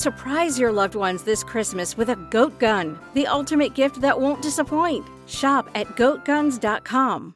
Surprise 0.00 0.58
your 0.58 0.72
loved 0.72 0.94
ones 0.94 1.24
this 1.24 1.44
Christmas 1.44 1.94
with 1.94 2.08
a 2.08 2.16
goat 2.16 2.58
gun, 2.58 2.98
the 3.12 3.26
ultimate 3.26 3.74
gift 3.74 4.00
that 4.00 4.18
won't 4.18 4.40
disappoint. 4.40 5.06
Shop 5.26 5.68
at 5.74 5.86
goatguns.com. 5.88 7.34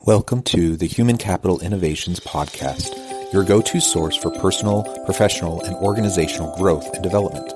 Welcome 0.00 0.42
to 0.42 0.76
the 0.76 0.86
Human 0.86 1.16
Capital 1.16 1.58
Innovations 1.60 2.20
Podcast, 2.20 3.32
your 3.32 3.44
go 3.44 3.62
to 3.62 3.80
source 3.80 4.14
for 4.14 4.30
personal, 4.30 4.82
professional, 5.06 5.62
and 5.62 5.74
organizational 5.76 6.54
growth 6.58 6.84
and 6.92 7.02
development. 7.02 7.50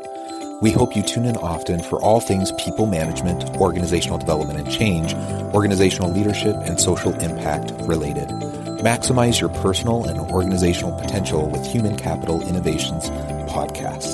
We 0.62 0.70
hope 0.70 0.96
you 0.96 1.02
tune 1.02 1.27
in 1.27 1.37
often 1.37 1.82
for 1.82 2.01
all 2.01 2.20
things 2.20 2.51
people 2.52 2.87
management, 2.87 3.45
organizational 3.57 4.16
development 4.16 4.59
and 4.59 4.70
change, 4.70 5.12
organizational 5.52 6.15
leadership, 6.15 6.57
and 6.65 6.80
social 6.80 7.12
impact 7.20 7.73
related. 7.82 8.29
Maximize 8.80 9.38
your 9.38 9.51
personal 9.51 10.07
and 10.07 10.18
organizational 10.18 10.98
potential 10.98 11.51
with 11.51 11.66
Human 11.66 11.98
Capital 11.98 12.41
Innovations 12.48 13.10
podcast. 13.51 14.09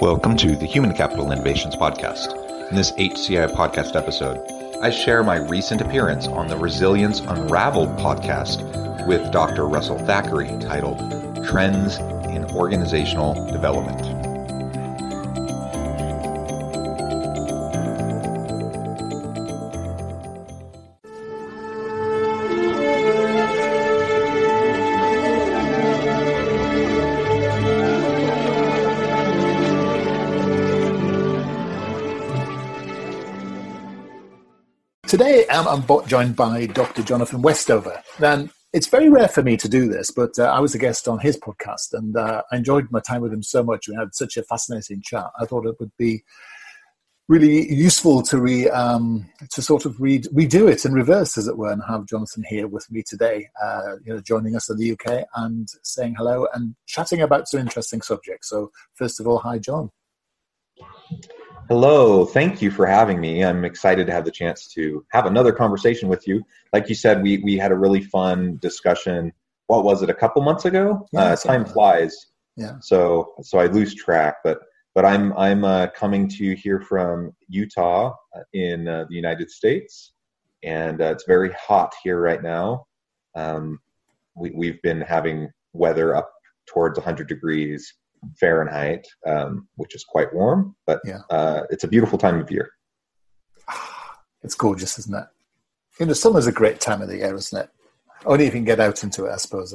Welcome 0.00 0.34
to 0.38 0.56
the 0.56 0.64
Human 0.64 0.94
Capital 0.94 1.30
Innovations 1.30 1.76
Podcast. 1.76 2.32
In 2.70 2.74
this 2.74 2.92
HCI 2.92 3.50
podcast 3.52 3.94
episode, 3.94 4.40
I 4.80 4.88
share 4.88 5.22
my 5.22 5.36
recent 5.36 5.82
appearance 5.82 6.26
on 6.26 6.48
the 6.48 6.56
Resilience 6.56 7.20
Unraveled 7.20 7.90
podcast 7.98 9.06
with 9.06 9.30
Dr. 9.30 9.66
Russell 9.66 9.98
Thackeray 9.98 10.56
titled 10.58 11.44
Trends 11.44 11.98
in 12.30 12.46
Organizational 12.54 13.34
Development. 13.52 14.19
Today, 35.10 35.44
I'm 35.50 35.84
joined 36.06 36.36
by 36.36 36.66
Dr. 36.66 37.02
Jonathan 37.02 37.42
Westover. 37.42 38.00
And 38.22 38.48
it's 38.72 38.86
very 38.86 39.08
rare 39.08 39.26
for 39.26 39.42
me 39.42 39.56
to 39.56 39.68
do 39.68 39.88
this, 39.88 40.12
but 40.12 40.38
uh, 40.38 40.44
I 40.44 40.60
was 40.60 40.72
a 40.72 40.78
guest 40.78 41.08
on 41.08 41.18
his 41.18 41.36
podcast 41.36 41.94
and 41.94 42.16
uh, 42.16 42.42
I 42.52 42.56
enjoyed 42.56 42.86
my 42.92 43.00
time 43.00 43.20
with 43.20 43.32
him 43.32 43.42
so 43.42 43.64
much. 43.64 43.88
We 43.88 43.96
had 43.96 44.14
such 44.14 44.36
a 44.36 44.44
fascinating 44.44 45.02
chat. 45.02 45.26
I 45.36 45.46
thought 45.46 45.66
it 45.66 45.80
would 45.80 45.90
be 45.98 46.22
really 47.26 47.68
useful 47.74 48.22
to 48.22 48.40
re 48.40 48.70
um, 48.70 49.28
to 49.50 49.60
sort 49.60 49.84
of 49.84 50.00
read 50.00 50.26
redo 50.26 50.70
it 50.70 50.84
in 50.84 50.92
reverse, 50.92 51.36
as 51.36 51.48
it 51.48 51.58
were, 51.58 51.72
and 51.72 51.82
have 51.88 52.06
Jonathan 52.06 52.44
here 52.48 52.68
with 52.68 52.88
me 52.88 53.02
today, 53.02 53.48
uh, 53.60 53.96
you 54.04 54.14
know, 54.14 54.20
joining 54.20 54.54
us 54.54 54.70
in 54.70 54.76
the 54.76 54.92
UK 54.92 55.24
and 55.34 55.66
saying 55.82 56.14
hello 56.16 56.46
and 56.54 56.76
chatting 56.86 57.20
about 57.20 57.48
some 57.48 57.58
interesting 57.58 58.00
subjects. 58.00 58.48
So, 58.48 58.70
first 58.94 59.18
of 59.18 59.26
all, 59.26 59.38
hi, 59.38 59.58
John. 59.58 59.90
Hello, 61.70 62.24
thank 62.24 62.60
you 62.60 62.68
for 62.68 62.84
having 62.84 63.20
me. 63.20 63.44
I'm 63.44 63.64
excited 63.64 64.04
to 64.08 64.12
have 64.12 64.24
the 64.24 64.30
chance 64.32 64.66
to 64.74 65.06
have 65.12 65.26
another 65.26 65.52
conversation 65.52 66.08
with 66.08 66.26
you. 66.26 66.42
Like 66.72 66.88
you 66.88 66.96
said, 66.96 67.22
we 67.22 67.38
we 67.44 67.56
had 67.56 67.70
a 67.70 67.76
really 67.76 68.02
fun 68.02 68.56
discussion. 68.56 69.32
What 69.68 69.84
was 69.84 70.02
it? 70.02 70.10
A 70.10 70.14
couple 70.14 70.42
months 70.42 70.64
ago. 70.64 71.06
Yeah, 71.12 71.20
uh, 71.20 71.36
time 71.36 71.64
flies. 71.64 72.26
Yeah. 72.56 72.80
So 72.80 73.34
so 73.42 73.60
I 73.60 73.66
lose 73.66 73.94
track, 73.94 74.38
but 74.42 74.58
but 74.96 75.04
I'm 75.04 75.32
I'm 75.34 75.64
uh, 75.64 75.86
coming 75.94 76.28
to 76.30 76.44
you 76.44 76.56
here 76.56 76.80
from 76.80 77.36
Utah 77.46 78.16
uh, 78.34 78.40
in 78.52 78.88
uh, 78.88 79.04
the 79.08 79.14
United 79.14 79.48
States, 79.48 80.14
and 80.64 81.00
uh, 81.00 81.12
it's 81.12 81.24
very 81.24 81.52
hot 81.52 81.94
here 82.02 82.20
right 82.20 82.42
now. 82.42 82.84
Um, 83.36 83.78
we 84.34 84.50
we've 84.50 84.82
been 84.82 85.02
having 85.02 85.48
weather 85.72 86.16
up 86.16 86.32
towards 86.66 86.98
100 86.98 87.28
degrees 87.28 87.94
Fahrenheit, 88.38 89.06
um, 89.26 89.68
which 89.76 89.94
is 89.94 90.04
quite 90.04 90.32
warm, 90.34 90.74
but 90.86 91.00
yeah. 91.04 91.20
uh, 91.30 91.62
it's 91.70 91.84
a 91.84 91.88
beautiful 91.88 92.18
time 92.18 92.40
of 92.40 92.50
year. 92.50 92.70
It's 94.42 94.54
gorgeous, 94.54 94.98
isn't 94.98 95.14
it? 95.14 95.26
You 95.98 96.06
know, 96.06 96.14
summer's 96.14 96.46
a 96.46 96.52
great 96.52 96.80
time 96.80 97.02
of 97.02 97.08
the 97.08 97.18
year, 97.18 97.34
isn't 97.34 97.60
it? 97.60 97.68
Only 98.24 98.46
if 98.46 98.54
you 98.54 98.60
can 98.60 98.64
get 98.64 98.80
out 98.80 99.04
into 99.04 99.26
it, 99.26 99.32
I 99.32 99.36
suppose. 99.36 99.74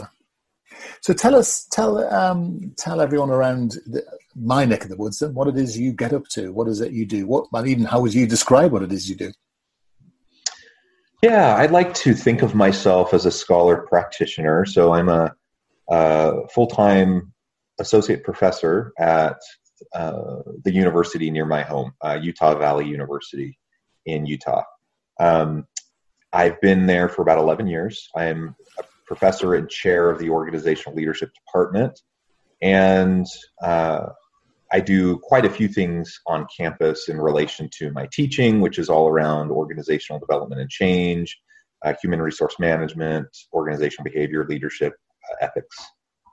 So 1.01 1.13
tell 1.13 1.35
us, 1.35 1.67
tell 1.71 1.99
um, 2.11 2.73
tell 2.75 2.99
everyone 2.99 3.29
around 3.29 3.73
the, 3.85 4.03
my 4.35 4.65
neck 4.65 4.83
of 4.83 4.89
the 4.89 4.97
woods 4.97 5.21
what 5.21 5.47
it 5.47 5.55
is 5.55 5.77
you 5.77 5.93
get 5.93 6.13
up 6.13 6.27
to. 6.29 6.51
What 6.51 6.67
is 6.67 6.81
it 6.81 6.93
you 6.93 7.05
do? 7.05 7.27
What, 7.27 7.47
even 7.67 7.85
how 7.85 8.01
would 8.01 8.15
you 8.15 8.25
describe 8.25 8.71
what 8.71 8.81
it 8.81 8.91
is 8.91 9.07
you 9.07 9.15
do? 9.15 9.31
Yeah, 11.21 11.55
I'd 11.55 11.71
like 11.71 11.93
to 11.95 12.13
think 12.13 12.41
of 12.41 12.55
myself 12.55 13.13
as 13.13 13.25
a 13.25 13.31
scholar 13.31 13.77
practitioner. 13.77 14.65
So 14.65 14.93
I'm 14.93 15.09
a, 15.09 15.33
a 15.89 16.47
full 16.49 16.67
time 16.67 17.33
associate 17.79 18.23
professor 18.23 18.93
at 18.97 19.37
uh, 19.93 20.41
the 20.63 20.73
university 20.73 21.29
near 21.31 21.45
my 21.45 21.61
home, 21.61 21.93
uh, 22.03 22.17
Utah 22.21 22.57
Valley 22.57 22.87
University 22.87 23.57
in 24.05 24.25
Utah. 24.25 24.63
Um, 25.19 25.67
I've 26.31 26.59
been 26.61 26.85
there 26.85 27.09
for 27.09 27.21
about 27.21 27.37
11 27.37 27.67
years. 27.67 28.09
I 28.15 28.25
am 28.25 28.55
a 28.77 28.83
professor 29.05 29.55
and 29.55 29.69
chair 29.69 30.09
of 30.09 30.19
the 30.19 30.29
organizational 30.29 30.95
leadership 30.95 31.31
department, 31.33 32.01
and 32.61 33.25
uh, 33.61 34.07
I 34.71 34.79
do 34.79 35.17
quite 35.19 35.45
a 35.45 35.49
few 35.49 35.67
things 35.67 36.19
on 36.27 36.47
campus 36.55 37.07
in 37.07 37.19
relation 37.19 37.69
to 37.77 37.91
my 37.91 38.07
teaching, 38.11 38.61
which 38.61 38.79
is 38.79 38.89
all 38.89 39.07
around 39.07 39.51
organizational 39.51 40.19
development 40.19 40.61
and 40.61 40.69
change, 40.69 41.37
uh, 41.85 41.93
human 42.01 42.21
resource 42.21 42.55
management, 42.59 43.27
organizational 43.53 44.11
behavior, 44.11 44.45
leadership, 44.47 44.93
uh, 45.31 45.45
ethics, 45.45 45.77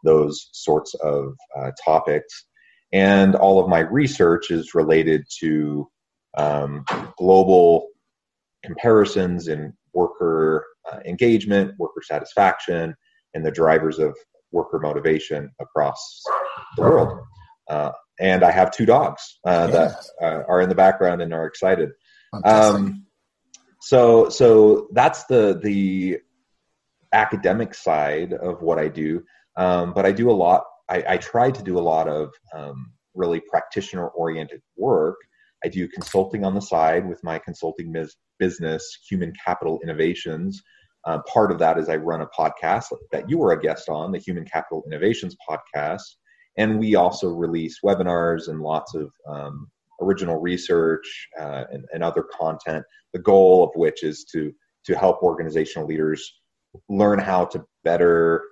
those 0.03 0.49
sorts 0.53 0.95
of 0.95 1.37
uh, 1.57 1.71
topics. 1.85 2.47
And 2.93 3.35
all 3.35 3.59
of 3.59 3.69
my 3.69 3.81
research 3.81 4.51
is 4.51 4.75
related 4.75 5.25
to 5.41 5.89
um, 6.37 6.85
global 7.17 7.89
comparisons 8.65 9.49
in 9.49 9.73
worker 9.95 10.67
uh, 10.91 10.99
engagement, 11.07 11.75
worker 11.79 12.03
satisfaction, 12.03 12.95
and 13.35 13.45
the 13.45 13.51
drivers 13.51 13.99
of 13.99 14.17
worker 14.51 14.79
motivation 14.79 15.51
across 15.61 16.23
the 16.77 16.83
world. 16.83 17.21
Uh, 17.69 17.93
and 18.21 18.45
I 18.45 18.51
have 18.51 18.71
two 18.71 18.87
dogs 18.87 19.39
uh, 19.47 19.69
yes. 19.73 20.11
that 20.21 20.27
uh, 20.27 20.43
are 20.47 20.61
in 20.61 20.69
the 20.69 20.75
background 20.75 21.23
and 21.23 21.33
are 21.33 21.47
excited. 21.47 21.91
Um, 22.45 23.07
so, 23.81 24.29
so 24.29 24.89
that's 24.93 25.25
the 25.25 25.59
the 25.63 26.21
academic 27.13 27.75
side 27.75 28.33
of 28.33 28.63
what 28.63 28.79
I 28.79 28.89
do. 28.89 29.25
Um, 29.57 29.93
but 29.93 30.07
I 30.07 30.13
do 30.13 30.31
a 30.31 30.33
lot. 30.33 30.65
I, 30.89 31.05
I, 31.09 31.17
try 31.19 31.51
to 31.51 31.63
do 31.63 31.79
a 31.79 31.81
lot 31.81 32.09
of 32.09 32.31
um, 32.55 32.93
really 33.15 33.41
practitioner 33.41 34.09
oriented 34.09 34.61
work. 34.77 35.17
I 35.65 35.69
do 35.69 35.89
consulting 35.89 36.45
on 36.45 36.55
the 36.55 36.61
side 36.61 37.07
with 37.07 37.23
my 37.23 37.39
consulting 37.39 37.93
mis- 37.93 38.17
business, 38.39 38.99
Human 39.09 39.33
Capital 39.45 39.79
Innovations. 39.83 40.63
Uh, 41.05 41.19
part 41.33 41.53
of 41.53 41.59
that 41.59 41.79
is 41.79 41.89
I 41.89 41.97
run 41.97 42.21
a 42.21 42.27
podcast 42.27 42.87
that 43.11 43.29
you 43.29 43.39
were 43.39 43.53
a 43.53 43.61
guest 43.61 43.89
on, 43.89 44.13
the 44.13 44.19
Human 44.19 44.45
Capital 44.45 44.83
Innovations 44.87 45.37
podcast. 45.49 46.03
And 46.57 46.79
we 46.79 46.95
also 46.95 47.29
release 47.29 47.79
webinars 47.85 48.49
and 48.49 48.61
lots 48.61 48.95
of 48.95 49.11
um, 49.29 49.69
original 50.01 50.41
research 50.41 51.29
uh, 51.41 51.65
and, 51.71 51.85
and 51.93 52.03
other 52.03 52.25
content. 52.39 52.85
The 53.13 53.21
goal 53.21 53.65
of 53.65 53.71
which 53.75 54.03
is 54.03 54.25
to 54.33 54.53
to 54.85 54.97
help 54.97 55.23
organizational 55.23 55.87
leaders 55.87 56.41
learn 56.89 57.19
how 57.19 57.45
to 57.45 57.65
better 57.85 58.43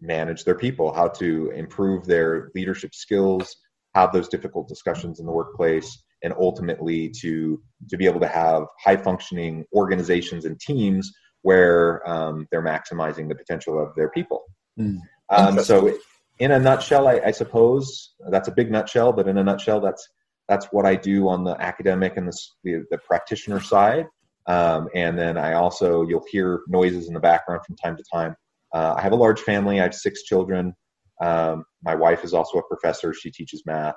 manage 0.00 0.44
their 0.44 0.54
people, 0.54 0.92
how 0.92 1.08
to 1.08 1.50
improve 1.50 2.06
their 2.06 2.50
leadership 2.54 2.94
skills, 2.94 3.56
have 3.94 4.12
those 4.12 4.28
difficult 4.28 4.68
discussions 4.68 5.20
in 5.20 5.26
the 5.26 5.32
workplace, 5.32 6.02
and 6.22 6.34
ultimately 6.38 7.08
to 7.20 7.60
to 7.88 7.96
be 7.96 8.06
able 8.06 8.20
to 8.20 8.28
have 8.28 8.64
high 8.82 8.96
functioning 8.96 9.64
organizations 9.74 10.44
and 10.44 10.58
teams 10.60 11.12
where 11.42 12.08
um, 12.08 12.46
they're 12.50 12.62
maximizing 12.62 13.28
the 13.28 13.34
potential 13.34 13.80
of 13.80 13.94
their 13.94 14.10
people. 14.10 14.44
Mm. 14.78 14.98
Um, 15.28 15.62
so, 15.62 15.96
in 16.38 16.50
a 16.50 16.58
nutshell, 16.58 17.06
I, 17.08 17.20
I, 17.26 17.30
suppose 17.30 18.14
that's 18.30 18.48
a 18.48 18.52
big 18.52 18.70
nutshell, 18.70 19.12
but 19.12 19.28
in 19.28 19.38
a 19.38 19.44
nutshell, 19.44 19.80
that's 19.80 20.08
that's 20.48 20.66
what 20.66 20.86
I 20.86 20.96
do 20.96 21.28
on 21.28 21.44
the 21.44 21.60
academic 21.60 22.16
and 22.16 22.28
the, 22.28 22.38
the, 22.64 22.84
the 22.90 22.98
practitioner 22.98 23.60
side. 23.60 24.06
Um, 24.46 24.88
and 24.94 25.18
then 25.18 25.36
I 25.36 25.54
also, 25.54 26.02
you'll 26.02 26.24
hear 26.30 26.62
noises 26.68 27.08
in 27.08 27.14
the 27.14 27.20
background 27.20 27.62
from 27.66 27.76
time 27.76 27.96
to 27.96 28.04
time. 28.12 28.36
Uh, 28.76 28.94
I 28.98 29.00
have 29.00 29.12
a 29.12 29.16
large 29.16 29.40
family. 29.40 29.80
I 29.80 29.84
have 29.84 29.94
six 29.94 30.22
children. 30.22 30.74
Um, 31.22 31.64
my 31.82 31.94
wife 31.94 32.24
is 32.24 32.34
also 32.34 32.58
a 32.58 32.62
professor. 32.68 33.14
She 33.14 33.30
teaches 33.30 33.62
math. 33.64 33.94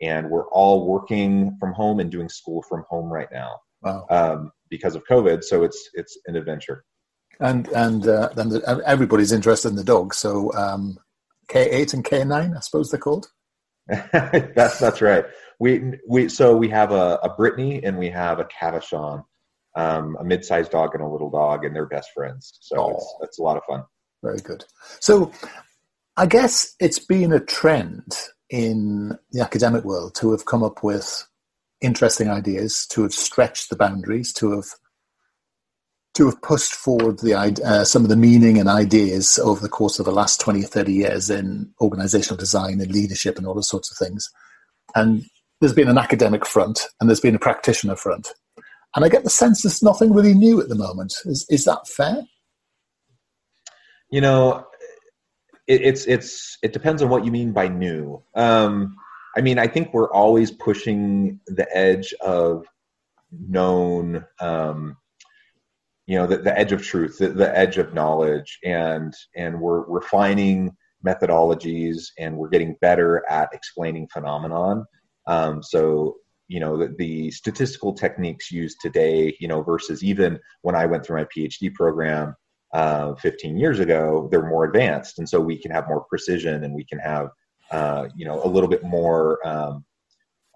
And 0.00 0.30
we're 0.30 0.48
all 0.50 0.86
working 0.86 1.56
from 1.58 1.72
home 1.72 1.98
and 1.98 2.12
doing 2.12 2.28
school 2.28 2.62
from 2.68 2.84
home 2.88 3.12
right 3.12 3.28
now 3.32 3.56
wow. 3.82 4.06
um, 4.08 4.52
because 4.68 4.94
of 4.94 5.02
COVID. 5.10 5.42
So 5.42 5.64
it's 5.64 5.90
it's 5.94 6.16
an 6.26 6.36
adventure. 6.36 6.84
And 7.40 7.66
and 7.68 8.06
uh, 8.06 8.28
the, 8.34 8.82
everybody's 8.86 9.32
interested 9.32 9.68
in 9.68 9.74
the 9.74 9.84
dog. 9.84 10.14
So 10.14 10.52
um, 10.54 10.98
K8 11.48 11.94
and 11.94 12.04
K9, 12.04 12.56
I 12.56 12.60
suppose 12.60 12.90
they're 12.90 13.00
called. 13.00 13.26
that's 14.12 14.78
that's 14.78 15.02
right. 15.02 15.24
We 15.58 15.94
we 16.08 16.28
so 16.28 16.56
we 16.56 16.68
have 16.68 16.92
a, 16.92 17.18
a 17.24 17.34
Brittany 17.34 17.82
and 17.82 17.98
we 17.98 18.10
have 18.10 18.38
a 18.38 18.44
Cavachon, 18.44 19.24
um, 19.76 20.16
a 20.20 20.24
mid-sized 20.24 20.70
dog 20.70 20.94
and 20.94 21.02
a 21.02 21.08
little 21.08 21.30
dog, 21.30 21.64
and 21.64 21.74
they're 21.74 21.86
best 21.86 22.10
friends. 22.14 22.58
So 22.60 22.76
oh. 22.78 22.90
it's 22.92 23.14
it's 23.22 23.38
a 23.40 23.42
lot 23.42 23.56
of 23.56 23.64
fun. 23.68 23.82
Very 24.22 24.38
good. 24.38 24.64
So 25.00 25.32
I 26.16 26.26
guess 26.26 26.74
it's 26.80 26.98
been 26.98 27.32
a 27.32 27.40
trend 27.40 28.16
in 28.50 29.16
the 29.30 29.40
academic 29.40 29.84
world 29.84 30.14
to 30.16 30.32
have 30.32 30.44
come 30.44 30.62
up 30.62 30.82
with 30.82 31.26
interesting 31.80 32.28
ideas, 32.28 32.86
to 32.90 33.02
have 33.02 33.12
stretched 33.12 33.70
the 33.70 33.76
boundaries, 33.76 34.32
to 34.34 34.52
have 34.52 34.66
to 36.14 36.26
have 36.26 36.42
pushed 36.42 36.74
forward 36.74 37.20
the 37.20 37.34
uh, 37.34 37.84
some 37.84 38.02
of 38.02 38.08
the 38.08 38.16
meaning 38.16 38.58
and 38.58 38.68
ideas 38.68 39.38
over 39.38 39.60
the 39.60 39.68
course 39.68 39.98
of 39.98 40.04
the 40.04 40.12
last 40.12 40.40
20 40.40 40.64
or 40.64 40.66
30 40.66 40.92
years 40.92 41.30
in 41.30 41.72
organizational 41.80 42.36
design 42.36 42.80
and 42.80 42.90
leadership 42.90 43.38
and 43.38 43.46
all 43.46 43.54
those 43.54 43.68
sorts 43.68 43.90
of 43.90 43.96
things. 43.96 44.28
And 44.96 45.24
there's 45.60 45.72
been 45.72 45.88
an 45.88 45.98
academic 45.98 46.44
front 46.44 46.88
and 47.00 47.08
there's 47.08 47.20
been 47.20 47.36
a 47.36 47.40
practitioner 47.40 47.94
front. 47.94 48.28
And 48.96 49.04
I 49.04 49.08
get 49.08 49.22
the 49.22 49.30
sense 49.30 49.62
there's 49.62 49.84
nothing 49.84 50.12
really 50.12 50.34
new 50.34 50.60
at 50.60 50.68
the 50.68 50.74
moment. 50.74 51.14
Is, 51.24 51.46
is 51.48 51.64
that 51.64 51.86
fair? 51.86 52.24
You 54.10 54.20
know, 54.20 54.66
it, 55.66 55.82
it's 55.82 56.06
it's 56.06 56.58
it 56.62 56.72
depends 56.72 57.02
on 57.02 57.08
what 57.08 57.24
you 57.24 57.30
mean 57.30 57.52
by 57.52 57.68
new. 57.68 58.22
Um, 58.34 58.96
I 59.36 59.40
mean, 59.40 59.58
I 59.58 59.66
think 59.66 59.94
we're 59.94 60.12
always 60.12 60.50
pushing 60.50 61.40
the 61.46 61.66
edge 61.76 62.12
of 62.20 62.66
known, 63.30 64.24
um, 64.40 64.96
you 66.06 66.18
know, 66.18 66.26
the, 66.26 66.38
the 66.38 66.58
edge 66.58 66.72
of 66.72 66.82
truth, 66.82 67.18
the, 67.18 67.28
the 67.28 67.56
edge 67.56 67.78
of 67.78 67.94
knowledge, 67.94 68.58
and 68.64 69.14
and 69.36 69.60
we're 69.60 69.84
refining 69.86 70.76
methodologies 71.06 72.08
and 72.18 72.36
we're 72.36 72.48
getting 72.48 72.76
better 72.80 73.24
at 73.30 73.48
explaining 73.52 74.08
phenomenon. 74.12 74.84
Um, 75.26 75.62
so 75.62 76.16
you 76.48 76.58
know 76.58 76.76
the, 76.76 76.94
the, 76.98 77.30
statistical 77.30 77.94
techniques 77.94 78.50
used 78.50 78.78
today, 78.80 79.36
you 79.38 79.46
know, 79.46 79.62
versus 79.62 80.02
even 80.02 80.40
when 80.62 80.74
I 80.74 80.86
went 80.86 81.06
through 81.06 81.18
my 81.18 81.26
PhD 81.26 81.72
program, 81.72 82.34
uh, 82.72 83.14
15 83.16 83.56
years 83.58 83.80
ago, 83.80 84.28
they're 84.30 84.48
more 84.48 84.64
advanced, 84.64 85.18
and 85.18 85.28
so 85.28 85.40
we 85.40 85.58
can 85.58 85.70
have 85.70 85.88
more 85.88 86.04
precision 86.04 86.64
and 86.64 86.74
we 86.74 86.84
can 86.84 86.98
have 86.98 87.30
uh, 87.70 88.08
you 88.16 88.24
know 88.24 88.42
a 88.42 88.48
little 88.48 88.68
bit 88.68 88.82
more 88.82 89.46
um, 89.46 89.84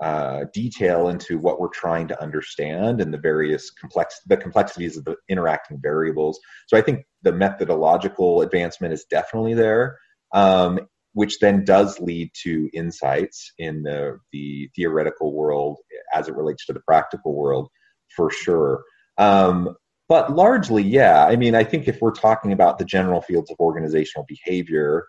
uh, 0.02 0.44
detail 0.52 1.08
into 1.08 1.38
what 1.38 1.60
we're 1.60 1.68
trying 1.68 2.08
to 2.08 2.22
understand 2.22 3.00
and 3.00 3.12
the 3.12 3.18
various 3.18 3.70
complex 3.70 4.20
the 4.26 4.36
complexities 4.36 4.96
of 4.96 5.04
the 5.04 5.16
interacting 5.28 5.78
variables. 5.80 6.38
So 6.66 6.76
I 6.76 6.80
think 6.80 7.04
the 7.22 7.32
methodological 7.32 8.42
advancement 8.42 8.92
is 8.92 9.04
definitely 9.10 9.54
there. 9.54 9.98
Um, 10.32 10.80
which 11.14 11.38
then 11.38 11.64
does 11.64 12.00
lead 12.00 12.30
to 12.42 12.68
insights 12.74 13.52
in 13.56 13.84
the, 13.84 14.18
the 14.32 14.68
theoretical 14.74 15.32
world 15.32 15.78
as 16.12 16.28
it 16.28 16.34
relates 16.34 16.66
to 16.66 16.72
the 16.72 16.80
practical 16.80 17.34
world 17.34 17.68
for 18.14 18.30
sure. 18.30 18.82
Um, 19.16 19.76
but 20.08 20.34
largely, 20.34 20.82
yeah. 20.82 21.24
I 21.26 21.36
mean, 21.36 21.54
I 21.54 21.64
think 21.64 21.88
if 21.88 22.00
we're 22.00 22.12
talking 22.12 22.52
about 22.52 22.78
the 22.78 22.84
general 22.84 23.22
fields 23.22 23.50
of 23.50 23.58
organizational 23.58 24.26
behavior, 24.28 25.06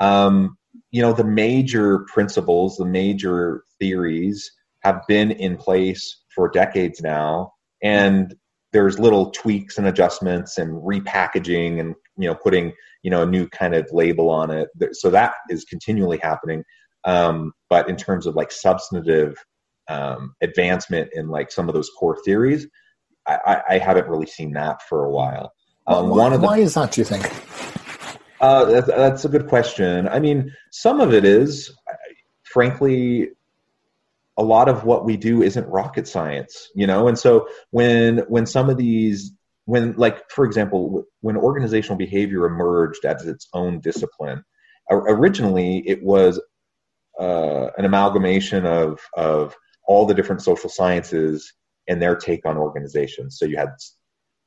um, 0.00 0.56
you 0.90 1.00
know, 1.00 1.12
the 1.12 1.24
major 1.24 2.00
principles, 2.12 2.76
the 2.76 2.84
major 2.84 3.64
theories 3.78 4.50
have 4.82 5.00
been 5.08 5.30
in 5.30 5.56
place 5.56 6.22
for 6.34 6.48
decades 6.48 7.00
now, 7.00 7.52
and 7.82 8.34
there's 8.72 8.98
little 8.98 9.30
tweaks 9.30 9.78
and 9.78 9.86
adjustments 9.86 10.58
and 10.58 10.82
repackaging 10.82 11.80
and 11.80 11.94
you 12.18 12.28
know 12.28 12.34
putting 12.34 12.72
you 13.02 13.10
know 13.10 13.22
a 13.22 13.26
new 13.26 13.48
kind 13.48 13.74
of 13.74 13.88
label 13.92 14.28
on 14.28 14.50
it. 14.50 14.68
So 14.92 15.10
that 15.10 15.34
is 15.48 15.64
continually 15.64 16.18
happening. 16.18 16.64
Um, 17.04 17.52
but 17.70 17.88
in 17.88 17.96
terms 17.96 18.26
of 18.26 18.34
like 18.34 18.50
substantive 18.50 19.36
um, 19.88 20.34
advancement 20.42 21.10
in 21.12 21.28
like 21.28 21.52
some 21.52 21.68
of 21.68 21.74
those 21.74 21.90
core 21.98 22.18
theories, 22.24 22.66
I, 23.26 23.62
I 23.70 23.78
haven't 23.78 24.08
really 24.08 24.26
seen 24.26 24.52
that 24.52 24.82
for 24.88 25.04
a 25.04 25.10
while. 25.10 25.52
Um, 25.86 26.10
why, 26.10 26.16
one 26.16 26.32
of 26.32 26.40
the, 26.40 26.46
why 26.46 26.58
is 26.58 26.74
that? 26.74 26.92
Do 26.92 27.00
you 27.00 27.04
think? 27.04 27.24
Uh, 28.40 28.64
that's, 28.66 28.86
that's 28.86 29.24
a 29.24 29.28
good 29.28 29.48
question. 29.48 30.08
I 30.08 30.20
mean, 30.20 30.52
some 30.70 31.00
of 31.00 31.14
it 31.14 31.24
is, 31.24 31.72
frankly, 32.42 33.30
a 34.36 34.42
lot 34.42 34.68
of 34.68 34.84
what 34.84 35.04
we 35.04 35.16
do 35.16 35.42
isn't 35.42 35.66
rocket 35.68 36.08
science, 36.08 36.70
you 36.74 36.86
know. 36.86 37.08
And 37.08 37.18
so 37.18 37.48
when 37.70 38.18
when 38.28 38.46
some 38.46 38.68
of 38.68 38.76
these 38.76 39.32
when 39.66 39.94
like 39.96 40.30
for 40.30 40.44
example 40.44 41.04
when 41.20 41.36
organizational 41.36 41.96
behavior 41.96 42.44
emerged 42.44 43.04
as 43.04 43.26
its 43.26 43.48
own 43.54 43.80
discipline 43.80 44.44
originally 44.90 45.78
it 45.88 46.02
was 46.02 46.40
uh, 47.18 47.68
an 47.78 47.84
amalgamation 47.84 48.66
of 48.66 49.00
of 49.14 49.56
all 49.86 50.04
the 50.04 50.14
different 50.14 50.42
social 50.42 50.68
sciences 50.68 51.52
and 51.88 52.00
their 52.00 52.16
take 52.16 52.46
on 52.46 52.56
organizations. 52.56 53.38
So 53.38 53.46
you 53.46 53.56
had 53.56 53.70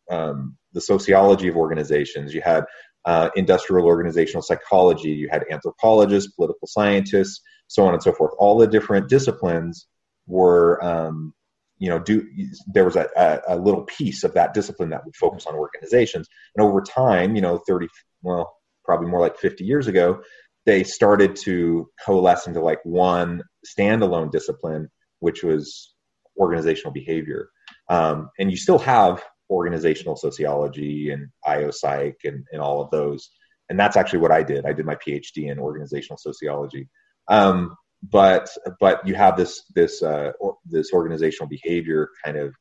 um, 0.09 0.57
the 0.73 0.81
sociology 0.81 1.47
of 1.47 1.57
organizations, 1.57 2.33
you 2.33 2.41
had 2.41 2.65
uh, 3.05 3.29
industrial 3.35 3.85
organizational 3.85 4.41
psychology, 4.41 5.09
you 5.09 5.29
had 5.29 5.45
anthropologists, 5.49 6.31
political 6.33 6.67
scientists, 6.67 7.41
so 7.67 7.85
on 7.85 7.93
and 7.93 8.03
so 8.03 8.11
forth. 8.11 8.33
All 8.37 8.57
the 8.57 8.67
different 8.67 9.09
disciplines 9.09 9.87
were, 10.25 10.83
um, 10.83 11.33
you 11.77 11.89
know, 11.89 11.99
do 11.99 12.27
there 12.67 12.85
was 12.85 12.95
a, 12.95 13.07
a, 13.15 13.55
a, 13.55 13.57
little 13.57 13.83
piece 13.83 14.23
of 14.23 14.33
that 14.33 14.53
discipline 14.53 14.89
that 14.89 15.05
would 15.05 15.15
focus 15.15 15.45
on 15.45 15.55
organizations, 15.55 16.27
and 16.55 16.65
over 16.65 16.81
time, 16.81 17.35
you 17.35 17.41
know, 17.41 17.59
thirty, 17.67 17.87
well, 18.23 18.57
probably 18.83 19.07
more 19.07 19.21
like 19.21 19.37
fifty 19.37 19.63
years 19.63 19.87
ago, 19.87 20.21
they 20.65 20.83
started 20.83 21.35
to 21.35 21.89
coalesce 22.03 22.47
into 22.47 22.61
like 22.61 22.79
one 22.83 23.43
standalone 23.65 24.31
discipline, 24.31 24.89
which 25.19 25.43
was 25.43 25.93
organizational 26.37 26.91
behavior. 26.91 27.49
Um, 27.89 28.29
and 28.39 28.51
you 28.51 28.57
still 28.57 28.79
have 28.79 29.23
organizational 29.49 30.15
sociology 30.15 31.11
and 31.11 31.29
IO 31.45 31.71
psych 31.71 32.17
and, 32.23 32.45
and 32.51 32.61
all 32.61 32.81
of 32.81 32.91
those. 32.91 33.29
And 33.69 33.79
that's 33.79 33.97
actually 33.97 34.19
what 34.19 34.31
I 34.31 34.43
did. 34.43 34.65
I 34.65 34.73
did 34.73 34.85
my 34.85 34.95
PhD 34.95 35.49
in 35.49 35.59
organizational 35.59 36.17
sociology. 36.17 36.89
Um, 37.27 37.75
but 38.03 38.49
but 38.79 39.05
you 39.07 39.15
have 39.15 39.37
this 39.37 39.63
this 39.75 40.03
uh, 40.03 40.31
or, 40.39 40.57
this 40.65 40.93
organizational 40.93 41.49
behavior 41.49 42.09
kind 42.23 42.37
of 42.37 42.53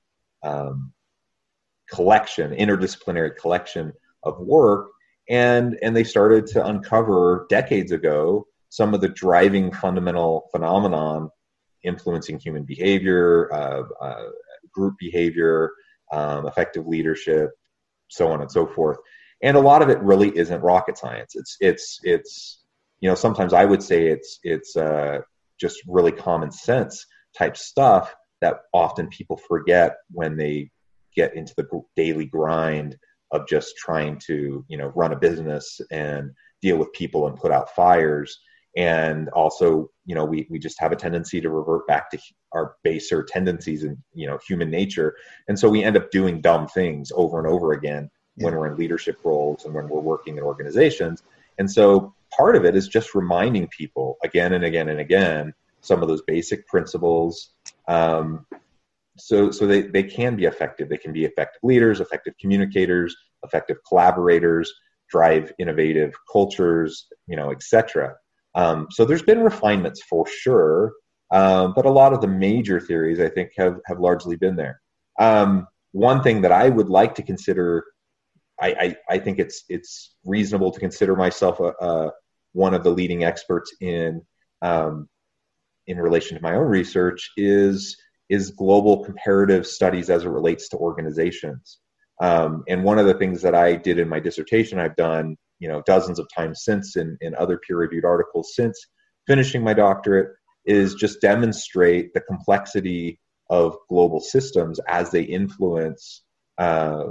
um, 0.42 0.92
collection, 1.90 2.52
interdisciplinary 2.52 3.36
collection 3.36 3.92
of 4.22 4.40
work, 4.40 4.88
and 5.28 5.78
and 5.82 5.94
they 5.94 6.04
started 6.04 6.46
to 6.48 6.66
uncover 6.66 7.46
decades 7.50 7.92
ago 7.92 8.46
some 8.70 8.94
of 8.94 9.00
the 9.00 9.08
driving 9.08 9.72
fundamental 9.72 10.48
phenomenon 10.52 11.30
influencing 11.84 12.38
human 12.38 12.64
behavior, 12.64 13.52
uh, 13.52 13.82
uh, 14.00 14.28
group 14.72 14.94
behavior, 14.98 15.72
um, 16.12 16.46
effective 16.46 16.86
leadership, 16.86 17.50
so 18.08 18.28
on 18.28 18.40
and 18.40 18.50
so 18.50 18.66
forth. 18.66 18.98
And 19.42 19.56
a 19.56 19.60
lot 19.60 19.82
of 19.82 19.88
it 19.88 20.00
really 20.00 20.36
isn't 20.36 20.60
rocket 20.62 20.96
science. 20.98 21.34
It's 21.34 21.56
it's 21.60 22.00
it's 22.02 22.64
you 23.00 23.08
know 23.08 23.14
sometimes 23.14 23.52
I 23.52 23.64
would 23.64 23.82
say 23.82 24.06
it's 24.06 24.38
it's 24.42 24.76
uh, 24.76 25.20
just 25.60 25.82
really 25.86 26.12
common 26.12 26.50
sense 26.50 27.04
type 27.36 27.56
stuff 27.56 28.14
that 28.40 28.60
often 28.72 29.08
people 29.08 29.36
forget 29.36 29.96
when 30.10 30.36
they 30.36 30.70
get 31.14 31.34
into 31.36 31.54
the 31.56 31.66
daily 31.96 32.26
grind 32.26 32.96
of 33.32 33.46
just 33.48 33.76
trying 33.76 34.18
to 34.26 34.64
you 34.68 34.78
know 34.78 34.92
run 34.94 35.12
a 35.12 35.18
business 35.18 35.80
and 35.90 36.30
deal 36.62 36.78
with 36.78 36.92
people 36.92 37.26
and 37.26 37.36
put 37.36 37.52
out 37.52 37.74
fires 37.74 38.38
and 38.76 39.28
also 39.30 39.90
you 40.06 40.14
know 40.14 40.24
we, 40.24 40.46
we 40.48 40.58
just 40.58 40.80
have 40.80 40.92
a 40.92 40.96
tendency 40.96 41.40
to 41.40 41.50
revert 41.50 41.86
back 41.86 42.10
to 42.10 42.18
our 42.52 42.76
baser 42.82 43.22
tendencies 43.22 43.84
and 43.84 43.98
you 44.14 44.26
know 44.26 44.38
human 44.46 44.70
nature. 44.70 45.16
And 45.48 45.58
so 45.58 45.68
we 45.68 45.84
end 45.84 45.96
up 45.96 46.10
doing 46.10 46.40
dumb 46.40 46.68
things 46.68 47.12
over 47.14 47.38
and 47.38 47.46
over 47.46 47.72
again 47.72 48.10
yeah. 48.36 48.46
when 48.46 48.54
we're 48.54 48.68
in 48.68 48.78
leadership 48.78 49.18
roles 49.24 49.64
and 49.64 49.74
when 49.74 49.88
we're 49.88 50.00
working 50.00 50.38
in 50.38 50.42
organizations. 50.42 51.22
And 51.58 51.70
so 51.70 52.14
part 52.36 52.56
of 52.56 52.64
it 52.64 52.74
is 52.74 52.88
just 52.88 53.14
reminding 53.14 53.68
people 53.68 54.16
again 54.24 54.52
and 54.54 54.64
again 54.64 54.88
and 54.88 55.00
again 55.00 55.52
some 55.80 56.02
of 56.02 56.08
those 56.08 56.22
basic 56.22 56.66
principles 56.66 57.50
um, 57.88 58.46
so 59.18 59.50
so 59.50 59.66
they, 59.66 59.82
they 59.82 60.02
can 60.02 60.36
be 60.36 60.44
effective. 60.44 60.88
They 60.88 60.98
can 60.98 61.12
be 61.12 61.24
effective 61.24 61.60
leaders 61.62 62.00
effective 62.00 62.34
communicators 62.40 63.16
effective 63.44 63.78
collaborators 63.86 64.72
drive 65.10 65.52
innovative 65.58 66.12
cultures 66.30 67.06
you 67.26 67.36
know 67.36 67.50
etc 67.50 68.14
um, 68.56 68.88
so 68.90 69.04
there's 69.04 69.22
been 69.22 69.40
refinements 69.40 70.02
for 70.02 70.26
sure, 70.26 70.94
um, 71.30 71.74
but 71.76 71.84
a 71.84 71.90
lot 71.90 72.12
of 72.14 72.22
the 72.22 72.26
major 72.26 72.80
theories 72.80 73.20
I 73.20 73.28
think 73.28 73.52
have 73.56 73.78
have 73.86 74.00
largely 74.00 74.36
been 74.36 74.56
there. 74.56 74.80
Um, 75.20 75.68
one 75.92 76.22
thing 76.22 76.40
that 76.42 76.52
I 76.52 76.68
would 76.68 76.88
like 76.88 77.14
to 77.16 77.22
consider, 77.22 77.84
I, 78.60 78.68
I, 78.68 78.96
I 79.14 79.18
think 79.18 79.38
it's 79.38 79.64
it's 79.68 80.14
reasonable 80.24 80.72
to 80.72 80.80
consider 80.80 81.14
myself 81.14 81.60
a, 81.60 81.72
a 81.80 82.12
one 82.52 82.72
of 82.72 82.82
the 82.82 82.90
leading 82.90 83.24
experts 83.24 83.74
in 83.80 84.22
um, 84.62 85.08
in 85.86 85.98
relation 85.98 86.36
to 86.36 86.42
my 86.42 86.54
own 86.56 86.66
research 86.66 87.30
is 87.36 87.96
is 88.30 88.50
global 88.52 89.04
comparative 89.04 89.66
studies 89.66 90.08
as 90.08 90.24
it 90.24 90.30
relates 90.30 90.70
to 90.70 90.78
organizations. 90.78 91.78
Um, 92.20 92.64
and 92.68 92.82
one 92.82 92.98
of 92.98 93.06
the 93.06 93.14
things 93.14 93.42
that 93.42 93.54
I 93.54 93.76
did 93.76 93.98
in 93.98 94.08
my 94.08 94.18
dissertation, 94.18 94.78
I've 94.78 94.96
done 94.96 95.36
you 95.58 95.68
know 95.68 95.82
dozens 95.86 96.18
of 96.18 96.28
times 96.36 96.62
since 96.64 96.96
in, 96.96 97.16
in 97.20 97.34
other 97.34 97.58
peer-reviewed 97.58 98.04
articles 98.04 98.52
since 98.54 98.78
finishing 99.26 99.62
my 99.62 99.74
doctorate, 99.74 100.28
is 100.64 100.94
just 100.94 101.20
demonstrate 101.20 102.12
the 102.14 102.20
complexity 102.20 103.20
of 103.50 103.76
global 103.88 104.20
systems 104.20 104.80
as 104.88 105.10
they 105.10 105.22
influence 105.22 106.22
uh, 106.58 107.04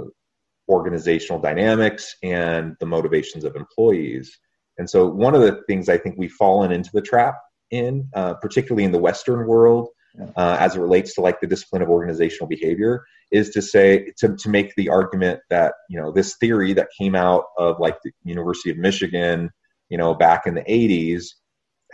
organizational 0.68 1.40
dynamics 1.40 2.16
and 2.22 2.76
the 2.80 2.86
motivations 2.86 3.44
of 3.44 3.56
employees. 3.56 4.38
And 4.78 4.88
so, 4.88 5.08
one 5.08 5.34
of 5.34 5.40
the 5.40 5.62
things 5.66 5.88
I 5.88 5.96
think 5.96 6.16
we've 6.18 6.32
fallen 6.32 6.72
into 6.72 6.90
the 6.92 7.00
trap 7.00 7.36
in, 7.70 8.08
uh, 8.14 8.34
particularly 8.34 8.84
in 8.84 8.92
the 8.92 8.98
Western 8.98 9.46
world, 9.46 9.88
uh, 10.36 10.56
as 10.60 10.76
it 10.76 10.80
relates 10.80 11.14
to 11.14 11.20
like 11.20 11.40
the 11.40 11.46
discipline 11.46 11.82
of 11.82 11.88
organizational 11.88 12.48
behavior, 12.48 13.04
is 13.30 13.50
to 13.50 13.62
say 13.62 14.12
to, 14.18 14.36
to 14.36 14.48
make 14.48 14.74
the 14.76 14.88
argument 14.88 15.40
that 15.50 15.74
you 15.88 16.00
know 16.00 16.12
this 16.12 16.36
theory 16.36 16.72
that 16.72 16.88
came 16.96 17.14
out 17.14 17.44
of 17.58 17.78
like 17.80 17.96
the 18.02 18.12
University 18.24 18.70
of 18.70 18.78
Michigan, 18.78 19.50
you 19.88 19.98
know, 19.98 20.14
back 20.14 20.46
in 20.46 20.54
the 20.54 20.62
80s, 20.62 21.24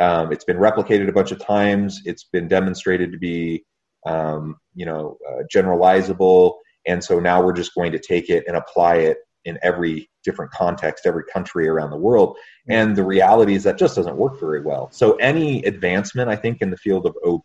um, 0.00 0.32
it's 0.32 0.44
been 0.44 0.56
replicated 0.56 1.08
a 1.08 1.12
bunch 1.12 1.32
of 1.32 1.38
times. 1.38 2.02
It's 2.04 2.24
been 2.24 2.48
demonstrated 2.48 3.12
to 3.12 3.18
be 3.18 3.64
um, 4.06 4.56
you 4.74 4.86
know 4.86 5.16
uh, 5.28 5.42
generalizable, 5.54 6.56
and 6.86 7.02
so 7.02 7.20
now 7.20 7.42
we're 7.42 7.52
just 7.52 7.74
going 7.74 7.92
to 7.92 7.98
take 7.98 8.28
it 8.28 8.44
and 8.46 8.56
apply 8.56 8.96
it 8.96 9.18
in 9.44 9.58
every 9.62 10.08
different 10.24 10.52
context, 10.52 11.04
every 11.04 11.24
country 11.32 11.68
around 11.68 11.90
the 11.90 11.96
world. 11.96 12.36
And 12.68 12.94
the 12.94 13.04
reality 13.04 13.54
is 13.54 13.64
that 13.64 13.76
just 13.76 13.96
doesn't 13.96 14.16
work 14.16 14.38
very 14.38 14.62
well. 14.62 14.88
So 14.92 15.16
any 15.16 15.64
advancement, 15.64 16.30
I 16.30 16.36
think, 16.36 16.62
in 16.62 16.70
the 16.70 16.76
field 16.76 17.06
of 17.06 17.16
OB 17.26 17.42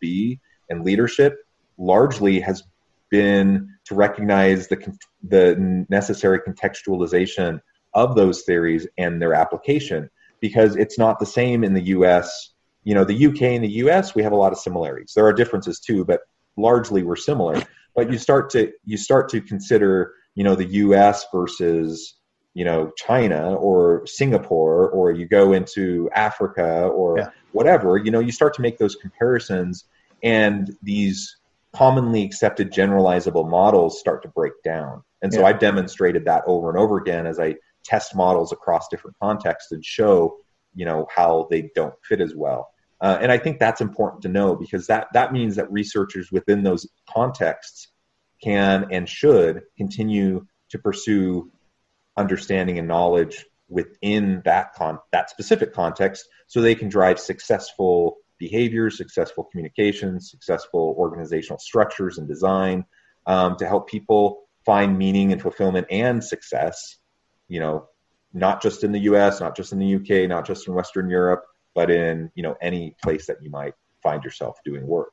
and 0.68 0.84
leadership 0.84 1.36
largely 1.78 2.40
has 2.40 2.62
been 3.10 3.68
to 3.84 3.94
recognize 3.94 4.68
the 4.68 4.98
the 5.22 5.86
necessary 5.88 6.40
contextualization 6.40 7.60
of 7.94 8.14
those 8.14 8.42
theories 8.42 8.86
and 8.98 9.20
their 9.20 9.34
application 9.34 10.10
because 10.40 10.76
it's 10.76 10.98
not 10.98 11.18
the 11.18 11.26
same 11.26 11.64
in 11.64 11.74
the 11.74 11.82
US. 11.82 12.52
You 12.84 12.94
know, 12.94 13.04
the 13.04 13.26
UK 13.26 13.42
and 13.42 13.64
the 13.64 13.72
US 13.84 14.14
we 14.14 14.22
have 14.22 14.32
a 14.32 14.36
lot 14.36 14.52
of 14.52 14.58
similarities. 14.58 15.12
There 15.14 15.26
are 15.26 15.32
differences 15.32 15.80
too, 15.80 16.04
but 16.04 16.20
largely 16.56 17.02
we're 17.02 17.16
similar. 17.16 17.62
But 17.94 18.12
you 18.12 18.18
start 18.18 18.50
to 18.50 18.72
you 18.84 18.96
start 18.96 19.28
to 19.30 19.40
consider, 19.40 20.14
you 20.34 20.44
know, 20.44 20.54
the 20.54 20.66
US 20.66 21.26
versus 21.32 22.14
you 22.54 22.64
know 22.64 22.92
China 22.96 23.54
or 23.54 24.06
Singapore 24.06 24.90
or 24.90 25.10
you 25.10 25.26
go 25.26 25.52
into 25.52 26.08
Africa 26.14 26.86
or 26.88 27.18
yeah. 27.18 27.30
whatever, 27.52 27.96
you 27.96 28.10
know, 28.10 28.20
you 28.20 28.32
start 28.32 28.54
to 28.54 28.62
make 28.62 28.78
those 28.78 28.94
comparisons 28.96 29.84
and 30.22 30.70
these 30.82 31.36
commonly 31.74 32.22
accepted 32.22 32.72
generalizable 32.72 33.48
models 33.48 34.00
start 34.00 34.22
to 34.22 34.28
break 34.28 34.52
down. 34.64 35.02
And 35.22 35.32
so 35.32 35.40
yeah. 35.40 35.46
I've 35.46 35.58
demonstrated 35.58 36.24
that 36.24 36.42
over 36.46 36.68
and 36.70 36.78
over 36.78 36.96
again 36.96 37.26
as 37.26 37.38
I 37.38 37.56
test 37.84 38.14
models 38.14 38.52
across 38.52 38.88
different 38.88 39.16
contexts 39.20 39.72
and 39.72 39.84
show, 39.84 40.36
you 40.74 40.84
know, 40.84 41.06
how 41.14 41.46
they 41.50 41.70
don't 41.74 41.94
fit 42.04 42.20
as 42.20 42.34
well. 42.34 42.68
Uh, 43.00 43.18
and 43.20 43.30
I 43.30 43.38
think 43.38 43.58
that's 43.58 43.80
important 43.80 44.22
to 44.22 44.28
know 44.28 44.56
because 44.56 44.86
that 44.88 45.08
that 45.12 45.32
means 45.32 45.56
that 45.56 45.70
researchers 45.70 46.32
within 46.32 46.62
those 46.62 46.86
contexts 47.08 47.88
can 48.42 48.86
and 48.90 49.08
should 49.08 49.62
continue 49.76 50.46
to 50.70 50.78
pursue 50.78 51.50
understanding 52.16 52.78
and 52.78 52.88
knowledge 52.88 53.46
within 53.68 54.42
that 54.44 54.74
con- 54.74 54.98
that 55.12 55.30
specific 55.30 55.72
context 55.72 56.28
so 56.46 56.60
they 56.60 56.74
can 56.74 56.88
drive 56.88 57.20
successful 57.20 58.16
behaviors, 58.38 58.96
successful 58.96 59.44
communications, 59.44 60.30
successful 60.30 60.94
organizational 60.98 61.58
structures 61.58 62.18
and 62.18 62.28
design 62.28 62.84
um, 63.26 63.56
to 63.56 63.66
help 63.66 63.88
people 63.88 64.42
find 64.64 64.98
meaning 64.98 65.32
and 65.32 65.40
fulfillment 65.40 65.86
and 65.90 66.22
success, 66.22 66.98
you 67.48 67.60
know, 67.60 67.88
not 68.32 68.60
just 68.62 68.84
in 68.84 68.92
the 68.92 69.00
US, 69.00 69.40
not 69.40 69.56
just 69.56 69.72
in 69.72 69.78
the 69.78 69.94
UK, 69.96 70.28
not 70.28 70.46
just 70.46 70.68
in 70.68 70.74
Western 70.74 71.08
Europe, 71.08 71.44
but 71.74 71.90
in, 71.90 72.30
you 72.34 72.42
know, 72.42 72.54
any 72.60 72.94
place 73.02 73.26
that 73.26 73.42
you 73.42 73.50
might 73.50 73.74
find 74.02 74.22
yourself 74.24 74.58
doing 74.64 74.86
work. 74.86 75.12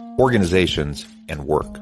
organizations, 0.19 1.05
and 1.29 1.45
work. 1.45 1.79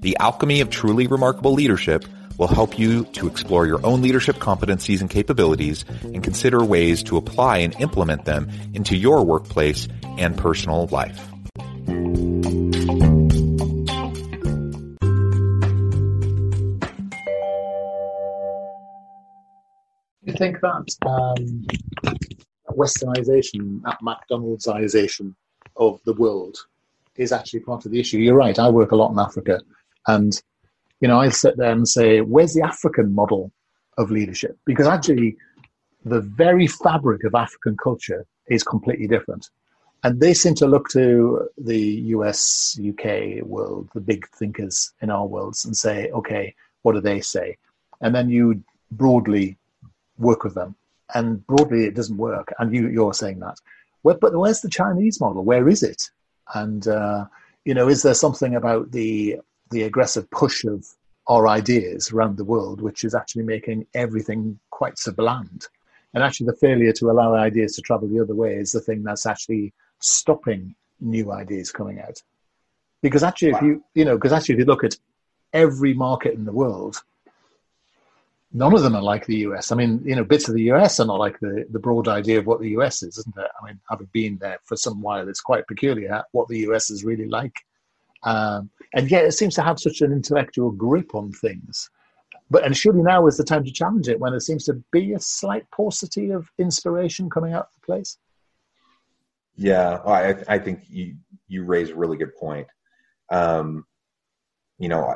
The 0.00 0.16
alchemy 0.18 0.60
of 0.60 0.70
truly 0.70 1.06
remarkable 1.06 1.52
leadership 1.52 2.04
will 2.38 2.46
help 2.46 2.78
you 2.78 3.04
to 3.04 3.26
explore 3.26 3.66
your 3.66 3.84
own 3.84 4.02
leadership 4.02 4.36
competencies 4.36 5.00
and 5.00 5.10
capabilities 5.10 5.84
and 6.02 6.22
consider 6.22 6.64
ways 6.64 7.02
to 7.04 7.16
apply 7.16 7.58
and 7.58 7.74
implement 7.80 8.24
them 8.24 8.48
into 8.74 8.96
your 8.96 9.24
workplace 9.24 9.88
and 10.18 10.36
personal 10.36 10.86
life. 10.88 11.28
You 20.22 20.32
think 20.32 20.60
that 20.60 20.96
um, 21.06 21.66
westernization, 22.76 23.82
that 23.82 23.98
McDonald'sization 24.02 25.34
of 25.76 26.00
the 26.04 26.12
world 26.12 26.58
is 27.18 27.32
actually 27.32 27.60
part 27.60 27.86
of 27.86 27.92
the 27.92 28.00
issue. 28.00 28.18
You're 28.18 28.34
right. 28.34 28.58
I 28.58 28.68
work 28.68 28.92
a 28.92 28.96
lot 28.96 29.12
in 29.12 29.18
Africa, 29.18 29.60
and 30.06 30.40
you 31.00 31.08
know 31.08 31.18
I 31.18 31.28
sit 31.28 31.56
there 31.56 31.72
and 31.72 31.88
say, 31.88 32.20
"Where's 32.20 32.54
the 32.54 32.62
African 32.62 33.14
model 33.14 33.52
of 33.98 34.10
leadership?" 34.10 34.56
Because 34.64 34.86
actually, 34.86 35.36
the 36.04 36.20
very 36.20 36.66
fabric 36.66 37.24
of 37.24 37.34
African 37.34 37.76
culture 37.76 38.26
is 38.48 38.62
completely 38.62 39.06
different, 39.06 39.50
and 40.04 40.20
they 40.20 40.34
seem 40.34 40.54
to 40.56 40.66
look 40.66 40.88
to 40.90 41.48
the 41.58 41.80
U.S., 42.16 42.78
UK 42.88 43.42
world, 43.42 43.88
the 43.94 44.00
big 44.00 44.28
thinkers 44.28 44.92
in 45.00 45.10
our 45.10 45.26
worlds, 45.26 45.64
and 45.64 45.76
say, 45.76 46.10
"Okay, 46.10 46.54
what 46.82 46.92
do 46.92 47.00
they 47.00 47.20
say?" 47.20 47.56
And 48.00 48.14
then 48.14 48.28
you 48.28 48.62
broadly 48.90 49.58
work 50.18 50.44
with 50.44 50.54
them, 50.54 50.74
and 51.14 51.46
broadly 51.46 51.84
it 51.84 51.94
doesn't 51.94 52.16
work. 52.16 52.52
And 52.58 52.74
you, 52.74 52.88
you're 52.88 53.14
saying 53.14 53.40
that. 53.40 53.58
Where, 54.02 54.16
but 54.16 54.36
where's 54.36 54.60
the 54.60 54.70
Chinese 54.70 55.20
model? 55.20 55.44
Where 55.44 55.68
is 55.68 55.82
it? 55.82 56.10
And 56.54 56.86
uh, 56.86 57.26
you 57.64 57.74
know, 57.74 57.88
is 57.88 58.02
there 58.02 58.14
something 58.14 58.54
about 58.54 58.92
the 58.92 59.40
the 59.70 59.82
aggressive 59.82 60.30
push 60.30 60.64
of 60.64 60.86
our 61.28 61.48
ideas 61.48 62.12
around 62.12 62.36
the 62.36 62.44
world 62.44 62.80
which 62.80 63.02
is 63.02 63.14
actually 63.14 63.42
making 63.42 63.86
everything 63.94 64.58
quite 64.70 64.98
so 64.98 65.12
bland? 65.12 65.66
And 66.14 66.22
actually, 66.22 66.46
the 66.46 66.56
failure 66.56 66.92
to 66.92 67.10
allow 67.10 67.34
ideas 67.34 67.74
to 67.76 67.82
travel 67.82 68.08
the 68.08 68.20
other 68.20 68.34
way 68.34 68.54
is 68.54 68.72
the 68.72 68.80
thing 68.80 69.02
that's 69.02 69.26
actually 69.26 69.74
stopping 69.98 70.74
new 71.00 71.32
ideas 71.32 71.70
coming 71.70 72.00
out. 72.00 72.22
Because 73.02 73.22
actually, 73.22 73.50
if 73.50 73.62
you 73.62 73.84
you 73.94 74.04
know, 74.04 74.16
because 74.16 74.32
actually, 74.32 74.54
if 74.54 74.58
you 74.60 74.64
look 74.64 74.84
at 74.84 74.96
every 75.52 75.94
market 75.94 76.34
in 76.34 76.44
the 76.44 76.52
world, 76.52 77.02
none 78.56 78.74
of 78.74 78.82
them 78.82 78.96
are 78.96 79.02
like 79.02 79.26
the 79.26 79.36
US. 79.48 79.70
I 79.70 79.76
mean, 79.76 80.00
you 80.02 80.16
know, 80.16 80.24
bits 80.24 80.48
of 80.48 80.54
the 80.54 80.70
US 80.72 80.98
are 80.98 81.06
not 81.06 81.18
like 81.18 81.38
the, 81.40 81.66
the 81.70 81.78
broad 81.78 82.08
idea 82.08 82.38
of 82.38 82.46
what 82.46 82.60
the 82.60 82.70
US 82.70 83.02
is, 83.02 83.18
isn't 83.18 83.36
it? 83.36 83.50
I 83.60 83.66
mean, 83.66 83.78
having 83.90 84.08
been 84.12 84.38
there 84.38 84.58
for 84.64 84.76
some 84.76 85.02
while, 85.02 85.28
it's 85.28 85.42
quite 85.42 85.66
peculiar 85.66 86.24
what 86.32 86.48
the 86.48 86.60
US 86.60 86.88
is 86.88 87.04
really 87.04 87.28
like. 87.28 87.54
Um, 88.22 88.70
and 88.94 89.10
yet 89.10 89.26
it 89.26 89.32
seems 89.32 89.54
to 89.56 89.62
have 89.62 89.78
such 89.78 90.00
an 90.00 90.10
intellectual 90.10 90.70
grip 90.70 91.14
on 91.14 91.32
things. 91.32 91.90
But 92.48 92.64
and 92.64 92.74
surely 92.74 93.02
now 93.02 93.26
is 93.26 93.36
the 93.36 93.44
time 93.44 93.64
to 93.64 93.72
challenge 93.72 94.08
it 94.08 94.18
when 94.18 94.32
there 94.32 94.40
seems 94.40 94.64
to 94.64 94.82
be 94.90 95.12
a 95.12 95.20
slight 95.20 95.70
paucity 95.70 96.30
of 96.30 96.48
inspiration 96.58 97.28
coming 97.28 97.52
out 97.52 97.66
of 97.66 97.74
the 97.74 97.84
place. 97.84 98.18
Yeah, 99.54 100.00
I, 100.06 100.36
I 100.48 100.58
think 100.58 100.84
you 100.88 101.16
you 101.48 101.64
raise 101.64 101.90
a 101.90 101.96
really 101.96 102.16
good 102.16 102.34
point. 102.36 102.68
Um, 103.30 103.84
you 104.78 104.88
know, 104.88 105.14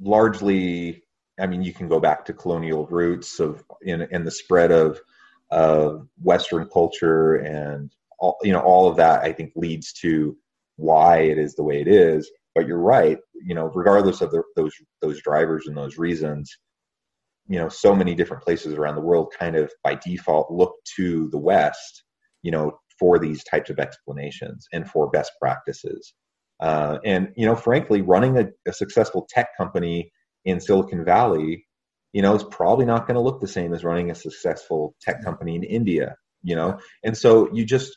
largely, 0.00 1.02
I 1.42 1.46
mean, 1.48 1.62
you 1.62 1.74
can 1.74 1.88
go 1.88 1.98
back 1.98 2.24
to 2.26 2.32
colonial 2.32 2.86
roots 2.86 3.40
of 3.40 3.64
in 3.82 4.02
in 4.02 4.24
the 4.24 4.30
spread 4.30 4.70
of 4.70 5.00
of 5.50 6.08
Western 6.22 6.68
culture 6.68 7.34
and 7.34 7.92
all 8.20 8.36
you 8.42 8.52
know 8.52 8.60
all 8.60 8.88
of 8.88 8.96
that. 8.96 9.22
I 9.24 9.32
think 9.32 9.52
leads 9.56 9.92
to 9.94 10.36
why 10.76 11.18
it 11.18 11.38
is 11.38 11.54
the 11.54 11.64
way 11.64 11.80
it 11.80 11.88
is. 11.88 12.30
But 12.54 12.66
you're 12.66 12.78
right. 12.78 13.18
You 13.34 13.56
know, 13.56 13.66
regardless 13.74 14.20
of 14.20 14.30
the, 14.30 14.44
those 14.54 14.72
those 15.00 15.20
drivers 15.20 15.66
and 15.66 15.76
those 15.76 15.98
reasons, 15.98 16.56
you 17.48 17.58
know, 17.58 17.68
so 17.68 17.92
many 17.94 18.14
different 18.14 18.44
places 18.44 18.74
around 18.74 18.94
the 18.94 19.00
world 19.00 19.34
kind 19.36 19.56
of 19.56 19.72
by 19.82 19.96
default 19.96 20.50
look 20.52 20.74
to 20.96 21.28
the 21.30 21.38
West, 21.38 22.04
you 22.42 22.52
know, 22.52 22.78
for 23.00 23.18
these 23.18 23.42
types 23.42 23.68
of 23.68 23.80
explanations 23.80 24.68
and 24.72 24.88
for 24.88 25.10
best 25.10 25.32
practices. 25.40 26.14
Uh, 26.60 26.98
and 27.04 27.32
you 27.36 27.46
know, 27.46 27.56
frankly, 27.56 28.00
running 28.00 28.38
a, 28.38 28.46
a 28.68 28.72
successful 28.72 29.26
tech 29.28 29.48
company 29.56 30.12
in 30.44 30.60
Silicon 30.60 31.04
Valley, 31.04 31.66
you 32.12 32.22
know, 32.22 32.34
is 32.34 32.44
probably 32.44 32.84
not 32.84 33.06
going 33.06 33.14
to 33.14 33.20
look 33.20 33.40
the 33.40 33.48
same 33.48 33.72
as 33.72 33.84
running 33.84 34.10
a 34.10 34.14
successful 34.14 34.94
tech 35.00 35.24
company 35.24 35.56
in 35.56 35.62
India. 35.62 36.16
You 36.42 36.56
know, 36.56 36.78
and 37.04 37.16
so 37.16 37.52
you 37.52 37.64
just 37.64 37.96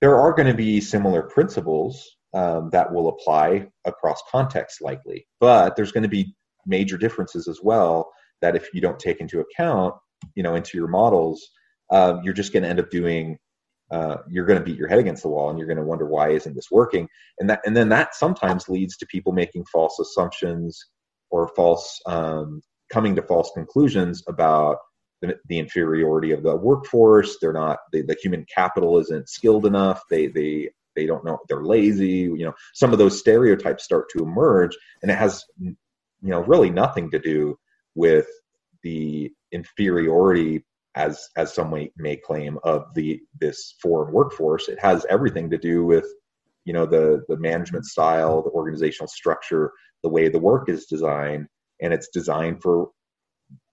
there 0.00 0.16
are 0.18 0.32
going 0.32 0.48
to 0.48 0.54
be 0.54 0.80
similar 0.80 1.22
principles 1.22 2.16
um, 2.34 2.70
that 2.72 2.92
will 2.92 3.08
apply 3.08 3.68
across 3.84 4.22
contexts, 4.30 4.80
likely, 4.80 5.26
but 5.38 5.76
there's 5.76 5.92
going 5.92 6.02
to 6.02 6.08
be 6.08 6.34
major 6.66 6.96
differences 6.96 7.46
as 7.46 7.60
well 7.62 8.10
that 8.40 8.56
if 8.56 8.68
you 8.72 8.80
don't 8.80 8.98
take 8.98 9.20
into 9.20 9.40
account, 9.40 9.94
you 10.34 10.42
know, 10.42 10.54
into 10.54 10.78
your 10.78 10.88
models, 10.88 11.46
uh, 11.90 12.18
you're 12.22 12.34
just 12.34 12.52
going 12.52 12.62
to 12.62 12.68
end 12.68 12.80
up 12.80 12.90
doing. 12.90 13.38
Uh, 13.90 14.16
you're 14.26 14.46
going 14.46 14.58
to 14.58 14.64
beat 14.64 14.78
your 14.78 14.88
head 14.88 14.98
against 14.98 15.22
the 15.22 15.28
wall, 15.28 15.50
and 15.50 15.58
you're 15.58 15.68
going 15.68 15.76
to 15.76 15.84
wonder 15.84 16.06
why 16.06 16.30
isn't 16.30 16.54
this 16.54 16.70
working? 16.70 17.06
And 17.38 17.50
that, 17.50 17.60
and 17.66 17.76
then 17.76 17.90
that 17.90 18.14
sometimes 18.14 18.66
leads 18.66 18.96
to 18.96 19.06
people 19.06 19.32
making 19.32 19.66
false 19.66 19.98
assumptions 19.98 20.86
or 21.32 21.48
false 21.56 22.00
um, 22.06 22.60
coming 22.92 23.16
to 23.16 23.22
false 23.22 23.50
conclusions 23.54 24.22
about 24.28 24.76
the, 25.22 25.36
the 25.48 25.58
inferiority 25.58 26.30
of 26.30 26.42
the 26.42 26.54
workforce. 26.54 27.38
They're 27.40 27.52
not 27.52 27.78
the, 27.92 28.02
the 28.02 28.16
human 28.22 28.46
capital 28.54 28.98
isn't 29.00 29.28
skilled 29.28 29.66
enough. 29.66 30.02
They 30.10 30.28
they 30.28 30.70
they 30.94 31.06
don't 31.06 31.24
know 31.24 31.38
they're 31.48 31.64
lazy. 31.64 32.28
You 32.36 32.44
know, 32.44 32.54
some 32.74 32.92
of 32.92 32.98
those 32.98 33.18
stereotypes 33.18 33.82
start 33.82 34.10
to 34.10 34.22
emerge, 34.22 34.76
and 35.02 35.10
it 35.10 35.18
has 35.18 35.42
you 35.58 35.74
know 36.22 36.40
really 36.40 36.70
nothing 36.70 37.10
to 37.10 37.18
do 37.18 37.56
with 37.94 38.26
the 38.82 39.32
inferiority 39.50 40.64
as 40.94 41.28
as 41.36 41.54
some 41.54 41.70
may, 41.70 41.90
may 41.96 42.16
claim 42.16 42.58
of 42.64 42.84
the 42.94 43.20
this 43.40 43.74
foreign 43.80 44.12
workforce 44.12 44.68
it 44.68 44.78
has 44.78 45.06
everything 45.08 45.48
to 45.50 45.56
do 45.56 45.84
with 45.84 46.06
you 46.64 46.72
know 46.72 46.86
the 46.86 47.22
the 47.28 47.36
management 47.36 47.84
style 47.84 48.42
the 48.42 48.50
organizational 48.50 49.08
structure 49.08 49.72
the 50.02 50.08
way 50.08 50.28
the 50.28 50.38
work 50.38 50.68
is 50.68 50.86
designed 50.86 51.46
and 51.80 51.92
it's 51.92 52.08
designed 52.08 52.62
for 52.62 52.90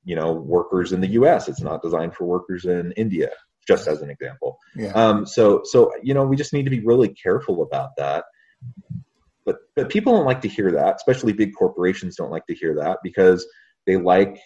you 0.04 0.16
know 0.16 0.34
workers 0.34 0.92
in 0.92 1.02
the 1.02 1.08
U.S. 1.10 1.48
It's 1.48 1.62
not 1.62 1.82
designed 1.82 2.16
for 2.16 2.26
workers 2.26 2.66
in 2.66 2.92
India, 2.94 3.30
just 3.68 3.88
as 3.88 4.02
an 4.02 4.10
example. 4.10 4.58
Yeah. 4.76 4.92
Um, 4.94 5.26
so 5.26 5.62
so 5.64 5.92
you 6.04 6.14
know 6.14 6.26
we 6.26 6.36
just 6.36 6.54
need 6.54 6.64
to 6.64 6.70
be 6.70 6.80
really 6.80 7.10
careful 7.10 7.62
about 7.62 7.92
that. 7.98 8.26
But 9.46 9.58
but 9.76 9.90
people 9.90 10.14
don't 10.14 10.26
like 10.26 10.42
to 10.42 10.48
hear 10.48 10.72
that, 10.72 10.96
especially 10.96 11.34
big 11.34 11.54
corporations 11.56 12.16
don't 12.16 12.32
like 12.32 12.46
to 12.48 12.56
hear 12.56 12.76
that 12.76 13.00
because 13.04 13.46
they 13.86 13.98
like 13.98 14.38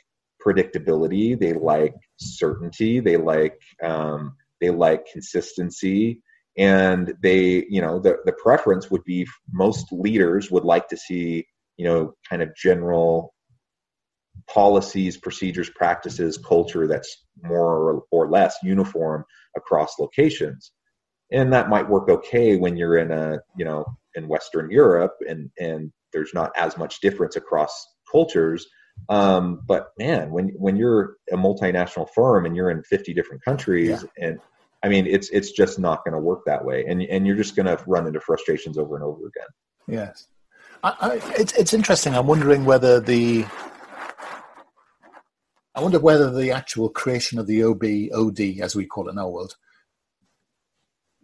predictability, 0.45 1.39
they 1.39 1.53
like 1.53 1.95
certainty, 2.17 2.99
they 2.99 3.17
like 3.17 3.59
um, 3.81 4.35
they 4.59 4.69
like 4.69 5.05
consistency, 5.11 6.21
and 6.57 7.13
they 7.21 7.65
you 7.69 7.81
know 7.81 7.99
the 7.99 8.17
the 8.25 8.33
preference 8.33 8.91
would 8.91 9.03
be 9.03 9.27
most 9.51 9.91
leaders 9.91 10.51
would 10.51 10.63
like 10.63 10.87
to 10.87 10.97
see 10.97 11.45
you 11.77 11.85
know 11.85 12.13
kind 12.29 12.41
of 12.41 12.55
general 12.55 13.33
policies, 14.47 15.17
procedures, 15.17 15.69
practices, 15.69 16.37
culture 16.37 16.87
that's 16.87 17.25
more 17.43 18.03
or 18.11 18.29
less 18.29 18.57
uniform 18.63 19.25
across 19.55 19.99
locations. 19.99 20.71
And 21.31 21.51
that 21.53 21.69
might 21.69 21.89
work 21.89 22.09
okay 22.09 22.55
when 22.57 22.77
you're 22.77 22.97
in 22.97 23.11
a, 23.11 23.39
you 23.57 23.65
know, 23.65 23.85
in 24.15 24.27
Western 24.27 24.69
Europe 24.69 25.13
and, 25.27 25.49
and 25.59 25.91
there's 26.11 26.33
not 26.33 26.51
as 26.55 26.77
much 26.77 27.01
difference 27.01 27.35
across 27.35 27.87
cultures. 28.11 28.67
Um, 29.09 29.61
but 29.67 29.89
man, 29.97 30.29
when, 30.29 30.49
when 30.49 30.75
you're 30.75 31.15
a 31.31 31.35
multinational 31.35 32.07
firm 32.13 32.45
and 32.45 32.55
you're 32.55 32.69
in 32.69 32.83
50 32.83 33.13
different 33.13 33.43
countries 33.43 34.05
yeah. 34.17 34.27
and 34.27 34.39
I 34.83 34.89
mean, 34.89 35.07
it's, 35.07 35.29
it's 35.29 35.51
just 35.51 35.79
not 35.79 36.03
going 36.03 36.13
to 36.13 36.19
work 36.19 36.43
that 36.45 36.63
way. 36.63 36.85
And, 36.85 37.01
and 37.03 37.25
you're 37.25 37.37
just 37.37 37.55
going 37.55 37.65
to 37.65 37.81
run 37.87 38.05
into 38.05 38.19
frustrations 38.19 38.77
over 38.77 38.95
and 38.95 39.03
over 39.03 39.27
again. 39.27 39.47
Yes. 39.87 40.27
I, 40.83 40.95
I, 40.99 41.19
it's, 41.39 41.53
it's 41.53 41.73
interesting. 41.73 42.13
I'm 42.15 42.27
wondering 42.27 42.65
whether 42.65 42.99
the 42.99 43.45
I 45.75 45.81
wonder 45.81 45.99
whether 45.99 46.29
the 46.31 46.51
actual 46.51 46.89
creation 46.89 47.39
of 47.39 47.47
the 47.47 47.63
OB, 47.63 47.83
OD, 48.13 48.61
as 48.61 48.75
we 48.75 48.85
call 48.85 49.07
it 49.07 49.11
in 49.11 49.17
our 49.17 49.29
world, 49.29 49.55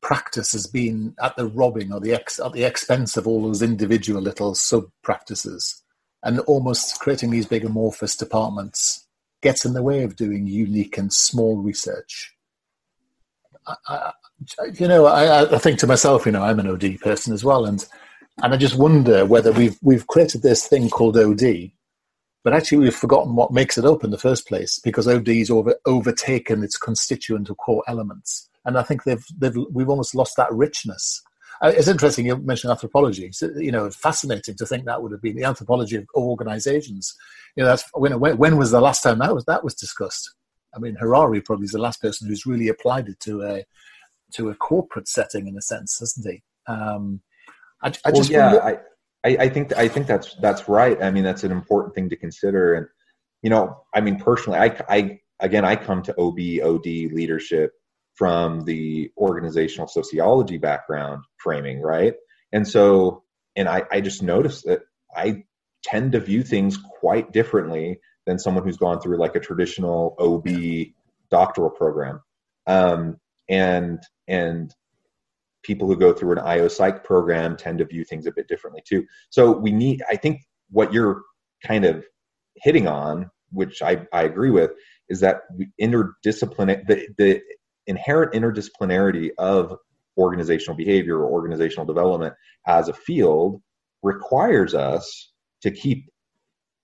practice 0.01 0.53
has 0.53 0.65
been 0.65 1.13
at 1.21 1.35
the 1.35 1.45
robbing 1.45 1.93
or 1.93 1.99
the 1.99 2.13
ex, 2.13 2.39
at 2.39 2.53
the 2.53 2.63
expense 2.63 3.15
of 3.15 3.27
all 3.27 3.43
those 3.43 3.61
individual 3.61 4.21
little 4.21 4.55
sub 4.55 4.85
practices, 5.03 5.83
and 6.23 6.39
almost 6.41 6.99
creating 6.99 7.29
these 7.29 7.45
big 7.45 7.63
amorphous 7.63 8.15
departments 8.15 9.07
gets 9.41 9.65
in 9.65 9.73
the 9.73 9.83
way 9.83 10.01
of 10.01 10.15
doing 10.15 10.47
unique 10.47 10.97
and 10.97 11.13
small 11.13 11.57
research. 11.57 12.35
I, 13.67 14.11
you 14.73 14.87
know, 14.87 15.05
I, 15.05 15.53
I 15.53 15.57
think 15.57 15.79
to 15.79 15.87
myself, 15.87 16.25
you 16.25 16.31
know, 16.31 16.43
I'm 16.43 16.59
an 16.59 16.67
OD 16.67 16.99
person 17.01 17.33
as 17.33 17.43
well, 17.43 17.65
and 17.65 17.85
and 18.41 18.53
I 18.53 18.57
just 18.57 18.77
wonder 18.77 19.25
whether 19.25 19.51
we've 19.51 19.77
we've 19.81 20.07
created 20.07 20.41
this 20.41 20.65
thing 20.67 20.89
called 20.89 21.17
OD, 21.17 21.71
but 22.43 22.53
actually 22.53 22.79
we've 22.79 22.95
forgotten 22.95 23.35
what 23.35 23.51
makes 23.51 23.77
it 23.77 23.85
up 23.85 24.03
in 24.03 24.11
the 24.11 24.17
first 24.17 24.47
place 24.47 24.79
because 24.79 25.07
OD's 25.07 25.49
over, 25.49 25.75
overtaken 25.85 26.63
its 26.63 26.77
constituent 26.77 27.49
or 27.49 27.55
core 27.55 27.83
elements, 27.87 28.49
and 28.65 28.77
I 28.77 28.83
think 28.83 29.03
they've 29.03 29.25
they've 29.37 29.55
we've 29.71 29.89
almost 29.89 30.15
lost 30.15 30.37
that 30.37 30.51
richness. 30.53 31.21
Uh, 31.61 31.73
it's 31.75 31.89
interesting 31.89 32.25
you 32.25 32.37
mentioned 32.37 32.71
anthropology. 32.71 33.31
So, 33.33 33.49
you 33.57 33.71
know, 33.71 33.89
fascinating 33.91 34.55
to 34.55 34.65
think 34.65 34.85
that 34.85 35.03
would 35.03 35.11
have 35.11 35.21
been 35.21 35.35
the 35.35 35.43
anthropology 35.43 35.97
of 35.97 36.07
organizations. 36.15 37.13
You 37.57 37.63
know, 37.63 37.69
that's 37.69 37.83
when, 37.93 38.17
when 38.17 38.57
was 38.57 38.71
the 38.71 38.79
last 38.79 39.03
time 39.03 39.19
that 39.19 39.35
was 39.35 39.43
that 39.45 39.63
was 39.63 39.75
discussed? 39.75 40.33
I 40.75 40.79
mean, 40.79 40.95
Harari 40.95 41.41
probably 41.41 41.65
is 41.65 41.71
the 41.71 41.79
last 41.79 42.01
person 42.01 42.27
who's 42.27 42.45
really 42.45 42.67
applied 42.67 43.07
it 43.07 43.19
to 43.21 43.43
a 43.43 43.63
to 44.33 44.49
a 44.49 44.55
corporate 44.55 45.07
setting 45.07 45.47
in 45.47 45.57
a 45.57 45.61
sense, 45.61 45.99
hasn't 45.99 46.27
he? 46.27 46.43
Um, 46.67 47.21
I, 47.81 47.91
I 48.05 48.11
well, 48.11 48.25
yeah, 48.25 48.53
wonder, 48.53 48.63
I, 49.23 49.29
I, 49.29 49.37
I 49.37 49.49
think 49.49 49.75
I 49.75 49.87
think 49.87 50.07
that's 50.07 50.35
that's 50.41 50.69
right. 50.69 51.01
I 51.01 51.11
mean, 51.11 51.23
that's 51.23 51.43
an 51.43 51.51
important 51.51 51.95
thing 51.95 52.09
to 52.09 52.15
consider. 52.15 52.75
And 52.75 52.87
you 53.41 53.49
know, 53.49 53.83
I 53.93 54.01
mean, 54.01 54.19
personally, 54.19 54.59
I, 54.59 54.81
I 54.89 55.19
again, 55.39 55.65
I 55.65 55.75
come 55.75 56.01
to 56.03 56.15
OB 56.19 56.39
OD 56.63 56.85
leadership 57.13 57.71
from 58.15 58.65
the 58.65 59.11
organizational 59.17 59.87
sociology 59.87 60.57
background 60.57 61.23
framing, 61.37 61.81
right? 61.81 62.13
And 62.51 62.67
so, 62.67 63.23
and 63.55 63.69
I, 63.69 63.83
I 63.91 64.01
just 64.01 64.21
noticed 64.21 64.65
that 64.65 64.81
I 65.15 65.43
tend 65.83 66.11
to 66.11 66.19
view 66.19 66.43
things 66.43 66.77
quite 66.77 67.31
differently 67.31 67.99
than 68.29 68.37
someone 68.37 68.63
who's 68.63 68.77
gone 68.77 69.01
through 69.01 69.17
like 69.17 69.35
a 69.35 69.39
traditional 69.39 70.15
OB 70.19 70.47
doctoral 71.31 71.71
program. 71.71 72.21
Um, 72.67 73.17
and 73.49 73.99
and 74.27 74.71
people 75.63 75.87
who 75.87 75.97
go 75.97 76.13
through 76.13 76.33
an 76.33 76.39
IO 76.39 76.67
psych 76.67 77.03
program 77.03 77.57
tend 77.57 77.79
to 77.79 77.85
view 77.85 78.05
things 78.05 78.27
a 78.27 78.31
bit 78.31 78.47
differently 78.47 78.83
too. 78.87 79.03
So 79.31 79.51
we 79.51 79.71
need, 79.71 80.03
I 80.07 80.15
think 80.15 80.41
what 80.69 80.93
you're 80.93 81.23
kind 81.65 81.85
of 81.85 82.05
hitting 82.55 82.87
on, 82.87 83.29
which 83.51 83.81
I, 83.81 84.05
I 84.13 84.23
agree 84.23 84.51
with, 84.51 84.71
is 85.09 85.19
that 85.21 85.41
interdisciplinary, 85.81 86.87
the, 86.87 87.07
the 87.17 87.41
inherent 87.87 88.33
interdisciplinarity 88.33 89.31
of 89.39 89.75
organizational 90.17 90.77
behavior 90.77 91.17
or 91.17 91.31
organizational 91.31 91.85
development 91.85 92.35
as 92.67 92.87
a 92.87 92.93
field 92.93 93.61
requires 94.03 94.75
us 94.75 95.31
to 95.61 95.71
keep 95.71 96.09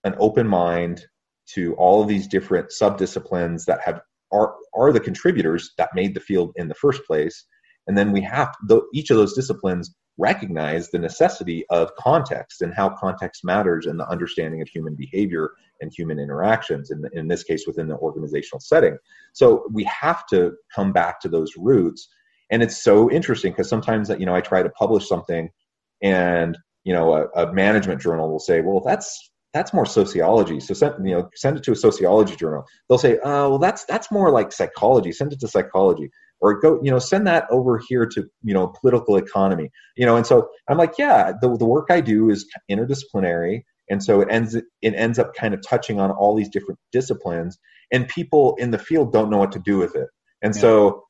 an 0.04 0.16
open 0.18 0.48
mind 0.48 1.06
to 1.54 1.74
all 1.76 2.02
of 2.02 2.08
these 2.08 2.28
different 2.28 2.70
subdisciplines 2.70 3.66
that 3.66 3.82
have 3.82 4.02
are 4.32 4.56
are 4.76 4.92
the 4.92 5.00
contributors 5.00 5.72
that 5.78 5.90
made 5.94 6.16
the 6.16 6.20
field 6.20 6.52
in 6.56 6.68
the 6.68 6.76
first 6.76 7.04
place 7.06 7.46
and 7.88 7.98
then 7.98 8.12
we 8.12 8.22
have 8.22 8.54
each 8.94 9.10
of 9.10 9.18
those 9.18 9.34
disciplines 9.34 9.94
recognize 10.18 10.90
the 10.90 11.00
necessity 11.00 11.66
of 11.70 11.94
context 11.96 12.62
and 12.62 12.74
how 12.74 12.90
context 12.90 13.44
matters 13.44 13.86
in 13.86 13.98
the 13.98 14.08
understanding 14.08 14.62
of 14.62 14.68
human 14.68 14.96
behavior 14.96 15.52
and 15.82 15.92
human 15.94 16.20
interactions, 16.20 16.90
in, 16.90 17.04
in 17.14 17.28
this 17.28 17.44
case, 17.44 17.66
within 17.68 17.88
the 17.88 17.98
organizational 17.98 18.62
setting. 18.62 18.98
So 19.34 19.68
we 19.72 19.84
have 19.84 20.26
to 20.28 20.54
come 20.74 20.94
back 20.94 21.20
to 21.22 21.30
those 21.30 21.52
roots. 21.58 22.08
And 22.50 22.64
it's 22.64 22.82
so 22.82 23.12
interesting 23.12 23.52
because 23.52 23.68
sometimes, 23.68 24.10
you 24.10 24.26
know, 24.26 24.36
I 24.36 24.42
try 24.42 24.64
to 24.64 24.70
publish 24.70 25.08
something 25.08 25.50
and, 26.02 26.58
you 26.86 26.94
know, 26.94 27.14
a, 27.14 27.48
a 27.48 27.54
management 27.54 28.02
journal 28.02 28.32
will 28.32 28.40
say, 28.40 28.62
well, 28.62 28.82
that's 28.86 29.32
that's 29.56 29.74
more 29.74 29.86
sociology. 29.86 30.60
So 30.60 30.76
send 30.76 31.08
you 31.08 31.16
know 31.16 31.30
send 31.34 31.58
it 31.58 31.64
to 31.64 31.72
a 31.72 31.76
sociology 31.76 32.36
journal. 32.36 32.66
They'll 32.88 33.00
say, 33.00 33.18
oh 33.24 33.50
well, 33.50 33.60
that's 33.60 33.86
that's 33.86 34.12
more 34.12 34.30
like 34.30 34.52
psychology. 34.52 35.12
Send 35.12 35.34
it 35.34 35.40
to 35.40 35.48
psychology 35.48 36.12
or 36.42 36.60
go 36.60 36.80
you 36.84 36.92
know 36.92 37.00
send 37.00 37.26
that 37.28 37.46
over 37.50 37.82
here 37.88 38.06
to 38.06 38.26
you 38.44 38.54
know 38.54 38.68
political 38.68 39.18
economy 39.18 39.70
you 39.96 40.06
know 40.06 40.16
and 40.16 40.28
so 40.28 40.48
i'm 40.70 40.78
like 40.78 40.94
yeah 40.98 41.32
the, 41.42 41.58
the 41.58 41.66
work 41.66 41.88
i 41.90 42.02
do 42.02 42.30
is 42.30 42.46
interdisciplinary 42.70 43.62
and 43.90 44.04
so 44.04 44.22
it 44.22 44.28
ends 44.30 44.56
it 44.56 44.66
ends 44.82 45.18
up 45.18 45.34
kind 45.34 45.54
of 45.54 45.62
touching 45.68 46.00
on 46.00 46.12
all 46.12 46.36
these 46.36 46.50
different 46.50 46.80
disciplines 46.92 47.58
and 47.92 48.08
people 48.08 48.56
in 48.60 48.72
the 48.72 48.78
field 48.78 49.14
don't 49.14 49.30
know 49.30 49.38
what 49.38 49.52
to 49.52 49.60
do 49.60 49.78
with 49.78 49.96
it 49.96 50.08
and 50.42 50.56
yeah. 50.56 50.62
so 50.62 51.04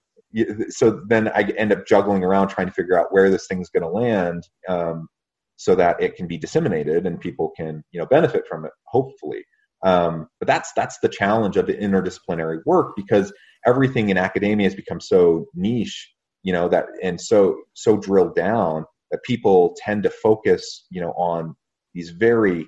so 0.70 1.02
then 1.08 1.28
i 1.30 1.42
end 1.58 1.72
up 1.72 1.86
juggling 1.88 2.24
around 2.24 2.48
trying 2.48 2.68
to 2.68 2.74
figure 2.74 3.00
out 3.00 3.12
where 3.12 3.30
this 3.30 3.48
thing's 3.48 3.70
going 3.70 3.84
to 3.84 3.90
land 3.90 4.48
um, 4.68 5.08
so 5.58 5.76
that 5.76 6.02
it 6.02 6.16
can 6.16 6.28
be 6.28 6.38
disseminated 6.38 7.06
and 7.06 7.20
people 7.20 7.52
can 7.56 7.84
you 7.92 8.00
know 8.00 8.06
benefit 8.06 8.44
from 8.48 8.66
it 8.66 8.72
hopefully 8.86 9.44
um, 9.86 10.28
but 10.40 10.48
that's 10.48 10.74
that's 10.74 10.98
the 11.00 11.10
challenge 11.10 11.58
of 11.58 11.68
the 11.68 11.76
interdisciplinary 11.76 12.60
work 12.66 12.96
because 12.96 13.32
everything 13.66 14.10
in 14.10 14.18
academia 14.18 14.66
has 14.66 14.76
become 14.76 15.00
so 15.00 15.46
niche, 15.54 16.12
you 16.44 16.52
know, 16.52 16.68
that 16.70 16.86
and 17.04 17.22
so 17.22 17.56
so 17.76 17.98
drilled 17.98 18.36
down 18.36 18.86
that 19.12 19.24
people 19.24 19.76
tend 19.78 20.04
to 20.04 20.10
focus, 20.10 20.88
you 20.90 21.00
know, 21.00 21.12
on 21.12 21.56
these 21.94 22.10
very 22.10 22.68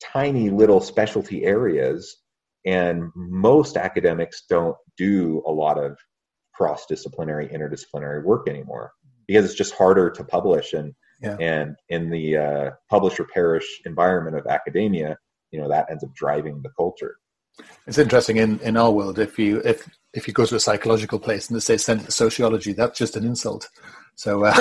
tiny 0.00 0.50
little 0.50 0.80
specialty 0.80 1.44
areas. 1.44 2.16
And 2.64 3.10
most 3.16 3.76
academics 3.76 4.44
don't 4.48 4.76
do 4.96 5.42
a 5.46 5.50
lot 5.50 5.82
of 5.82 5.98
cross 6.54 6.86
disciplinary, 6.86 7.48
interdisciplinary 7.48 8.24
work 8.24 8.48
anymore 8.48 8.92
because 9.26 9.44
it's 9.44 9.54
just 9.54 9.74
harder 9.74 10.10
to 10.10 10.22
publish 10.22 10.74
and 10.74 10.94
yeah. 11.22 11.36
and 11.38 11.76
in 11.88 12.10
the 12.10 12.36
uh, 12.36 12.70
publisher 12.90 13.24
perish 13.24 13.66
environment 13.86 14.36
of 14.36 14.46
academia, 14.46 15.16
you 15.50 15.60
know, 15.60 15.68
that 15.68 15.86
ends 15.90 16.04
up 16.04 16.14
driving 16.14 16.60
the 16.62 16.70
culture. 16.76 17.16
It's 17.86 17.98
interesting 17.98 18.38
in, 18.38 18.58
in 18.60 18.76
our 18.76 18.90
world. 18.90 19.18
If 19.18 19.38
you 19.38 19.60
if 19.64 19.88
if 20.14 20.26
you 20.26 20.34
go 20.34 20.46
to 20.46 20.56
a 20.56 20.60
psychological 20.60 21.18
place 21.18 21.48
and 21.48 21.56
they 21.56 21.60
say 21.60 21.76
send 21.76 22.02
it 22.02 22.04
to 22.04 22.12
sociology, 22.12 22.72
that's 22.72 22.98
just 22.98 23.16
an 23.16 23.24
insult. 23.24 23.68
So, 24.14 24.44
uh, 24.44 24.54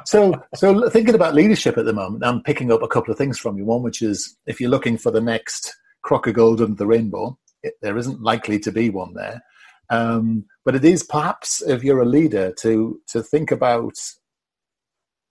so 0.04 0.34
so 0.54 0.88
thinking 0.90 1.14
about 1.14 1.34
leadership 1.34 1.78
at 1.78 1.84
the 1.84 1.92
moment, 1.92 2.24
I'm 2.24 2.42
picking 2.42 2.72
up 2.72 2.82
a 2.82 2.88
couple 2.88 3.12
of 3.12 3.18
things 3.18 3.38
from 3.38 3.56
you. 3.56 3.64
One, 3.64 3.82
which 3.82 4.02
is 4.02 4.36
if 4.46 4.60
you're 4.60 4.70
looking 4.70 4.98
for 4.98 5.10
the 5.10 5.20
next 5.20 5.74
crocker 6.02 6.32
gold 6.32 6.60
under 6.60 6.76
the 6.76 6.86
rainbow, 6.86 7.38
it, 7.62 7.74
there 7.82 7.96
isn't 7.96 8.22
likely 8.22 8.58
to 8.60 8.72
be 8.72 8.90
one 8.90 9.14
there. 9.14 9.42
Um, 9.90 10.44
but 10.64 10.74
it 10.74 10.84
is 10.84 11.02
perhaps 11.02 11.62
if 11.62 11.82
you're 11.82 12.02
a 12.02 12.06
leader 12.06 12.52
to 12.60 13.00
to 13.08 13.22
think 13.22 13.50
about 13.50 13.94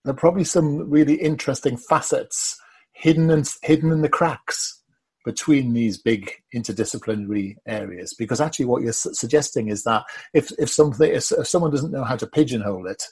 there 0.03 0.13
are 0.13 0.17
probably 0.17 0.43
some 0.43 0.89
really 0.89 1.15
interesting 1.15 1.77
facets 1.77 2.57
hidden 2.93 3.29
in, 3.29 3.43
hidden 3.63 3.91
in 3.91 4.01
the 4.01 4.09
cracks 4.09 4.81
between 5.25 5.73
these 5.73 5.97
big 5.97 6.31
interdisciplinary 6.55 7.55
areas 7.67 8.13
because 8.13 8.39
actually 8.39 8.65
what 8.65 8.81
you're 8.81 8.93
su- 8.93 9.13
suggesting 9.13 9.67
is 9.67 9.83
that 9.83 10.03
if, 10.33 10.51
if 10.57 10.69
something 10.69 11.09
if, 11.11 11.31
if, 11.31 11.47
someone 11.47 11.71
doesn't 11.71 11.91
know 11.91 12.03
how 12.03 12.15
to 12.15 12.25
pigeonhole 12.25 12.87
it 12.87 13.03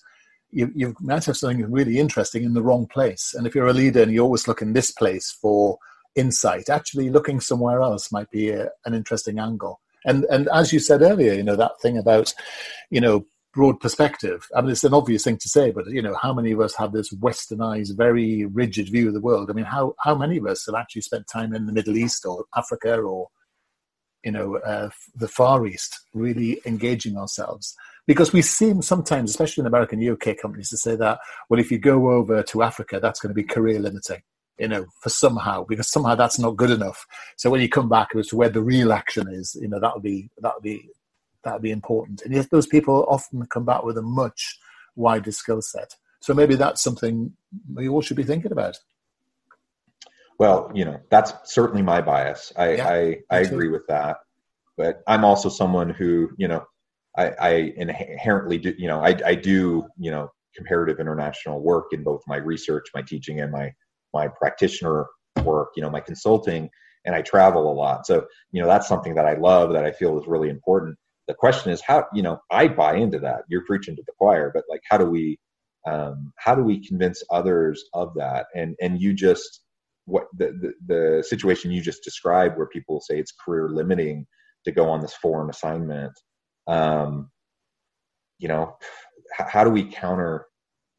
you, 0.50 0.72
you 0.74 0.96
might 1.02 1.26
have 1.26 1.38
something 1.38 1.70
really 1.70 2.00
interesting 2.00 2.44
in 2.44 2.54
the 2.54 2.62
wrong 2.62 2.88
place. 2.88 3.34
And 3.34 3.46
if 3.46 3.54
you're 3.54 3.68
a 3.68 3.74
leader 3.74 4.02
and 4.02 4.12
you 4.14 4.22
always 4.22 4.48
look 4.48 4.62
in 4.62 4.72
this 4.72 4.92
place 4.92 5.38
for 5.42 5.78
insight 6.16 6.70
actually 6.70 7.10
looking 7.10 7.40
somewhere 7.40 7.82
else 7.82 8.12
might 8.12 8.32
be 8.32 8.50
a, 8.50 8.70
an 8.86 8.94
interesting 8.94 9.40
angle. 9.40 9.80
And 10.06 10.26
and 10.32 10.48
as 10.54 10.72
you 10.72 10.80
said 10.80 11.02
earlier 11.02 11.34
you 11.34 11.44
know 11.44 11.56
that 11.58 11.80
thing 11.82 11.98
about 11.98 12.34
you 12.90 13.02
know 13.02 13.26
broad 13.58 13.80
perspective. 13.80 14.48
I 14.56 14.62
mean, 14.62 14.70
it's 14.70 14.84
an 14.84 14.94
obvious 14.94 15.24
thing 15.24 15.38
to 15.38 15.50
say, 15.50 15.72
but 15.72 15.88
you 15.88 16.04
know, 16.04 16.16
how 16.22 16.32
many 16.32 16.52
of 16.52 16.62
us 16.62 16.76
have 16.76 16.92
this 16.94 17.12
westernized, 17.12 17.98
very 17.98 18.46
rigid 18.46 18.88
view 18.90 19.08
of 19.08 19.16
the 19.16 19.20
world? 19.20 19.50
I 19.50 19.54
mean, 19.54 19.66
how 19.66 19.96
how 20.00 20.14
many 20.14 20.38
of 20.38 20.46
us 20.46 20.68
have 20.68 20.76
actually 20.76 21.02
spent 21.02 21.26
time 21.28 21.56
in 21.56 21.66
the 21.66 21.74
Middle 21.74 21.98
East 21.98 22.24
or 22.24 22.46
Africa 22.56 23.00
or 23.00 23.30
you 24.24 24.32
know 24.32 24.58
uh, 24.58 24.90
the 25.16 25.28
Far 25.28 25.66
East, 25.66 26.00
really 26.14 26.62
engaging 26.68 27.18
ourselves? 27.18 27.76
Because 28.06 28.32
we 28.32 28.44
seem 28.44 28.84
sometimes, 28.84 29.32
especially 29.32 29.62
in 29.62 29.68
American 29.68 30.08
UK 30.08 30.38
companies, 30.38 30.70
to 30.70 30.78
say 30.78 30.96
that 30.96 31.18
well, 31.50 31.60
if 31.60 31.72
you 31.72 31.80
go 31.80 32.12
over 32.12 32.44
to 32.44 32.62
Africa, 32.62 33.00
that's 33.02 33.20
going 33.20 33.32
to 33.32 33.42
be 33.42 33.44
career 33.44 33.80
limiting 33.80 34.22
you 34.60 34.68
know, 34.68 34.86
for 35.02 35.10
somehow, 35.10 35.64
because 35.64 35.88
somehow 35.88 36.16
that's 36.16 36.40
not 36.40 36.58
good 36.58 36.72
enough. 36.72 37.06
So 37.36 37.50
when 37.52 37.62
you 37.62 37.70
come 37.70 37.90
back 37.90 38.16
as 38.16 38.28
to 38.30 38.36
where 38.36 38.50
the 38.50 38.64
real 38.64 38.92
action 38.92 39.28
is, 39.28 39.56
you 39.60 39.68
know, 39.68 39.80
that'll 39.80 40.00
be 40.00 40.30
that'll 40.42 40.62
be 40.62 40.90
that'd 41.48 41.62
be 41.62 41.72
important. 41.72 42.22
And 42.22 42.34
yet 42.34 42.50
those 42.52 42.68
people 42.68 43.06
often 43.08 43.46
come 43.48 43.66
back 43.66 43.84
with 43.84 43.98
a 43.98 44.02
much 44.02 44.60
wider 44.96 45.32
skill 45.32 45.62
set. 45.62 45.96
So 46.20 46.34
maybe 46.34 46.56
that's 46.56 46.84
something 46.84 47.32
we 47.74 47.88
all 47.88 48.02
should 48.02 48.18
be 48.18 48.24
thinking 48.24 48.52
about. 48.52 48.78
Well, 50.40 50.70
you 50.74 50.86
know, 50.86 51.00
that's 51.10 51.34
certainly 51.46 51.82
my 51.82 52.02
bias. 52.02 52.52
I 52.58 52.74
yeah, 52.74 52.88
I, 52.88 53.18
I 53.32 53.40
agree 53.40 53.70
with 53.70 53.88
that. 53.88 54.18
But 54.78 55.02
I'm 55.08 55.24
also 55.26 55.50
someone 55.50 55.90
who, 55.90 56.30
you 56.38 56.48
know, 56.48 56.64
I, 57.18 57.30
I 57.40 57.50
inherently 57.78 58.60
do, 58.60 58.76
you 58.78 58.88
know, 58.88 59.00
I, 59.04 59.16
I 59.26 59.36
do, 59.36 59.88
you 59.98 60.12
know, 60.12 60.30
comparative 60.56 61.00
international 61.00 61.62
work 61.62 61.86
in 61.92 62.04
both 62.04 62.22
my 62.28 62.38
research, 62.38 62.88
my 62.94 63.02
teaching, 63.02 63.40
and 63.40 63.52
my 63.52 63.74
my 64.14 64.28
practitioner 64.28 65.08
work, 65.44 65.70
you 65.76 65.82
know, 65.82 65.90
my 65.90 66.00
consulting, 66.00 66.70
and 67.06 67.16
I 67.16 67.22
travel 67.22 67.72
a 67.72 67.74
lot. 67.74 68.06
So, 68.06 68.26
you 68.52 68.62
know, 68.62 68.68
that's 68.68 68.88
something 68.88 69.16
that 69.16 69.26
I 69.26 69.34
love 69.34 69.74
that 69.74 69.86
I 69.86 69.92
feel 69.92 70.20
is 70.20 70.28
really 70.28 70.50
important 70.50 70.98
the 71.28 71.34
question 71.34 71.72
is 71.72 71.82
how 71.82 72.06
you 72.14 72.22
know 72.22 72.40
i 72.52 72.68
buy 72.68 72.96
into 72.96 73.20
that. 73.20 73.42
You're 73.50 73.66
preaching 73.66 73.96
to 73.96 74.04
the 74.06 74.14
choir 74.18 74.52
but 74.54 74.64
like 74.70 74.82
how 74.90 74.98
do 74.98 75.06
we 75.06 75.38
um, 75.88 76.34
how 76.38 76.54
do 76.54 76.64
we 76.64 76.86
convince 76.86 77.24
others 77.32 77.84
of 77.94 78.14
that? 78.16 78.48
And 78.56 78.76
and 78.82 79.02
you 79.02 79.14
just 79.14 79.62
what 80.06 80.28
the, 80.38 80.74
the, 80.88 80.96
the 81.18 81.24
situation 81.24 81.72
you 81.72 81.82
just 81.82 82.04
described 82.04 82.58
where 82.58 82.68
people 82.68 83.02
say 83.02 83.20
it's 83.20 83.34
career 83.34 83.70
limiting 83.70 84.26
to 84.66 84.72
go 84.72 84.90
on 84.90 85.02
this 85.02 85.14
foreign 85.14 85.50
assignment 85.50 86.14
um, 86.68 87.30
you 88.40 88.48
know 88.48 88.76
how 89.32 89.64
do 89.64 89.70
we 89.70 89.84
counteract 89.84 90.46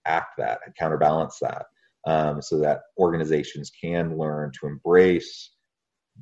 that 0.06 0.60
and 0.64 0.74
counterbalance 0.78 1.38
that 1.40 1.66
um, 2.06 2.40
so 2.42 2.58
that 2.60 2.80
organizations 2.98 3.70
can 3.82 4.16
learn 4.16 4.52
to 4.60 4.66
embrace 4.66 5.50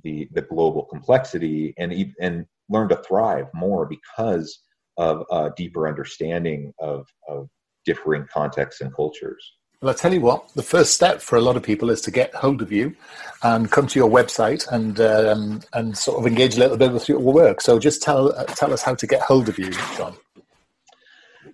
the 0.05 0.29
the 0.33 0.43
global 0.43 0.85
complexity 0.85 1.75
and 1.79 1.93
and 2.21 2.47
learn 2.69 2.89
to 2.89 2.97
thrive 2.97 3.47
more 3.55 3.87
because 3.87 4.63
of 4.97 5.25
a 5.31 5.53
deeper 5.57 5.87
understanding 5.89 6.73
of, 6.81 7.07
of 7.29 7.49
differing 7.85 8.27
contexts 8.33 8.81
and 8.81 8.95
cultures. 8.95 9.53
Well, 9.81 9.91
I'll 9.91 9.95
tell 9.95 10.15
you 10.15 10.23
what, 10.23 10.49
the 10.55 10.63
first 10.63 10.95
step 10.95 11.21
for 11.21 11.37
a 11.37 11.43
lot 11.43 11.57
of 11.57 11.63
people 11.63 11.91
is 11.91 12.01
to 12.03 12.11
get 12.11 12.35
hold 12.35 12.63
of 12.63 12.73
you 12.73 12.97
and 13.43 13.71
come 13.71 13.87
to 13.89 13.99
your 13.99 14.11
website 14.11 14.67
and 14.73 14.99
um, 15.01 15.61
and 15.75 15.95
sort 15.97 16.19
of 16.19 16.27
engage 16.27 16.57
a 16.57 16.59
little 16.59 16.77
bit 16.79 16.93
with 16.93 17.09
your 17.11 17.21
work. 17.21 17.61
So 17.61 17.79
just 17.79 18.03
tell 18.03 18.33
uh, 18.33 18.45
tell 18.45 18.73
us 18.73 18.83
how 18.83 18.95
to 18.95 19.07
get 19.07 19.21
hold 19.21 19.51
of 19.51 19.59
you, 19.59 19.71
John. 19.97 20.17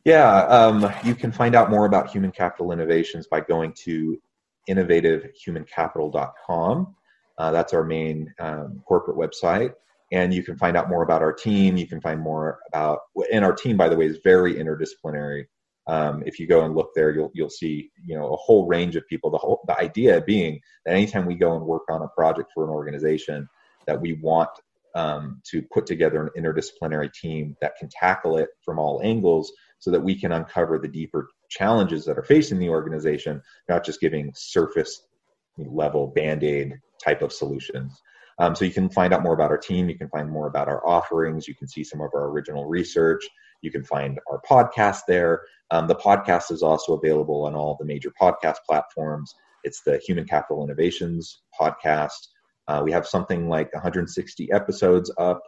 Yeah, 0.04 0.44
um, 0.44 0.88
you 1.04 1.16
can 1.16 1.32
find 1.32 1.56
out 1.56 1.68
more 1.68 1.84
about 1.84 2.10
human 2.10 2.30
capital 2.30 2.70
innovations 2.70 3.26
by 3.26 3.40
going 3.40 3.72
to 3.84 4.16
innovativehumancapital.com. 4.68 6.94
Uh, 7.38 7.50
that's 7.50 7.72
our 7.72 7.84
main 7.84 8.32
um, 8.38 8.82
corporate 8.86 9.16
website 9.16 9.72
and 10.12 10.32
you 10.32 10.44
can 10.44 10.56
find 10.58 10.76
out 10.76 10.90
more 10.90 11.02
about 11.02 11.22
our 11.22 11.32
team. 11.32 11.76
You 11.76 11.88
can 11.88 12.00
find 12.00 12.20
more 12.20 12.60
about, 12.68 13.00
and 13.32 13.44
our 13.44 13.54
team, 13.54 13.76
by 13.78 13.88
the 13.88 13.96
way, 13.96 14.06
is 14.06 14.18
very 14.22 14.54
interdisciplinary. 14.54 15.46
Um, 15.88 16.22
if 16.24 16.38
you 16.38 16.46
go 16.46 16.64
and 16.64 16.76
look 16.76 16.90
there, 16.94 17.10
you'll 17.10 17.32
you'll 17.34 17.50
see 17.50 17.90
you 18.06 18.16
know 18.16 18.32
a 18.32 18.36
whole 18.36 18.68
range 18.68 18.94
of 18.94 19.06
people. 19.08 19.30
The 19.30 19.38
whole 19.38 19.64
the 19.66 19.76
idea 19.76 20.20
being 20.20 20.60
that 20.84 20.94
anytime 20.94 21.26
we 21.26 21.34
go 21.34 21.56
and 21.56 21.64
work 21.64 21.82
on 21.90 22.02
a 22.02 22.08
project 22.08 22.50
for 22.54 22.62
an 22.62 22.70
organization, 22.70 23.48
that 23.86 24.00
we 24.00 24.12
want 24.12 24.50
um, 24.94 25.40
to 25.50 25.62
put 25.72 25.86
together 25.86 26.22
an 26.22 26.40
interdisciplinary 26.40 27.12
team 27.12 27.56
that 27.60 27.74
can 27.80 27.88
tackle 27.88 28.36
it 28.36 28.50
from 28.64 28.78
all 28.78 29.00
angles, 29.02 29.52
so 29.80 29.90
that 29.90 30.00
we 30.00 30.14
can 30.14 30.30
uncover 30.30 30.78
the 30.78 30.86
deeper 30.86 31.26
challenges 31.50 32.04
that 32.04 32.18
are 32.18 32.22
facing 32.22 32.58
the 32.58 32.68
organization, 32.68 33.42
not 33.68 33.84
just 33.84 34.00
giving 34.00 34.30
surface 34.36 35.04
level 35.58 36.12
band 36.14 36.44
aid 36.44 36.74
type 37.02 37.22
of 37.22 37.32
solutions. 37.32 38.00
Um, 38.38 38.54
so 38.54 38.64
you 38.64 38.72
can 38.72 38.88
find 38.88 39.12
out 39.12 39.22
more 39.22 39.34
about 39.34 39.50
our 39.50 39.58
team. 39.58 39.88
You 39.88 39.98
can 39.98 40.08
find 40.08 40.30
more 40.30 40.46
about 40.46 40.68
our 40.68 40.86
offerings. 40.86 41.46
You 41.46 41.54
can 41.54 41.68
see 41.68 41.84
some 41.84 42.00
of 42.00 42.10
our 42.14 42.28
original 42.28 42.66
research. 42.66 43.22
You 43.62 43.70
can 43.70 43.84
find 43.84 44.18
our 44.30 44.40
podcast 44.48 45.00
there. 45.06 45.42
Um, 45.70 45.86
the 45.86 45.94
podcast 45.94 46.50
is 46.50 46.62
also 46.62 46.94
available 46.94 47.46
on 47.46 47.54
all 47.54 47.76
the 47.78 47.86
major 47.86 48.12
podcast 48.20 48.56
platforms. 48.68 49.34
It's 49.64 49.82
the 49.82 49.98
Human 49.98 50.26
Capital 50.26 50.64
Innovations 50.64 51.42
podcast. 51.58 52.28
Uh, 52.68 52.82
we 52.84 52.92
have 52.92 53.06
something 53.06 53.48
like 53.48 53.72
160 53.72 54.52
episodes 54.52 55.12
up. 55.18 55.40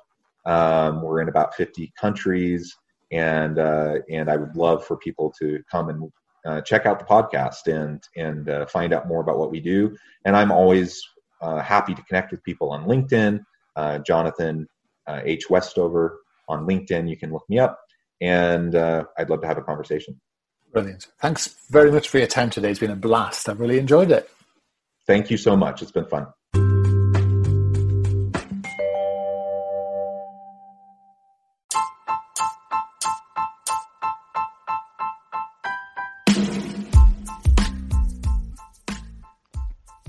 Um, 0.46 1.02
we're 1.02 1.20
in 1.20 1.28
about 1.28 1.54
50 1.54 1.92
countries, 1.98 2.76
and 3.10 3.58
uh, 3.58 3.96
and 4.10 4.30
I 4.30 4.36
would 4.36 4.56
love 4.56 4.84
for 4.84 4.96
people 4.96 5.32
to 5.40 5.62
come 5.70 5.88
and 5.88 6.12
uh, 6.46 6.60
check 6.60 6.86
out 6.86 6.98
the 6.98 7.04
podcast 7.04 7.66
and 7.66 8.02
and 8.16 8.48
uh, 8.48 8.66
find 8.66 8.92
out 8.92 9.08
more 9.08 9.20
about 9.20 9.38
what 9.38 9.50
we 9.50 9.60
do. 9.60 9.96
And 10.24 10.36
I'm 10.36 10.52
always 10.52 11.02
uh, 11.44 11.62
happy 11.62 11.94
to 11.94 12.02
connect 12.04 12.30
with 12.32 12.42
people 12.42 12.70
on 12.70 12.86
LinkedIn. 12.86 13.40
Uh, 13.76 13.98
Jonathan 13.98 14.66
uh, 15.06 15.20
H 15.24 15.50
Westover 15.50 16.18
on 16.48 16.66
LinkedIn. 16.66 17.08
You 17.08 17.16
can 17.16 17.32
look 17.32 17.44
me 17.48 17.58
up, 17.58 17.78
and 18.20 18.74
uh, 18.74 19.04
I'd 19.18 19.30
love 19.30 19.42
to 19.42 19.46
have 19.46 19.58
a 19.58 19.62
conversation. 19.62 20.20
Brilliant. 20.72 21.08
Thanks 21.20 21.54
very 21.70 21.92
much 21.92 22.08
for 22.08 22.18
your 22.18 22.26
time 22.26 22.50
today. 22.50 22.70
It's 22.70 22.80
been 22.80 22.90
a 22.90 22.96
blast. 22.96 23.48
I've 23.48 23.60
really 23.60 23.78
enjoyed 23.78 24.10
it. 24.10 24.28
Thank 25.06 25.30
you 25.30 25.36
so 25.36 25.56
much. 25.56 25.82
It's 25.82 25.92
been 25.92 26.06
fun. 26.06 26.26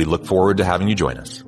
We 0.00 0.06
look 0.06 0.24
forward 0.24 0.56
to 0.56 0.64
having 0.64 0.88
you 0.88 0.94
join 0.94 1.18
us. 1.18 1.44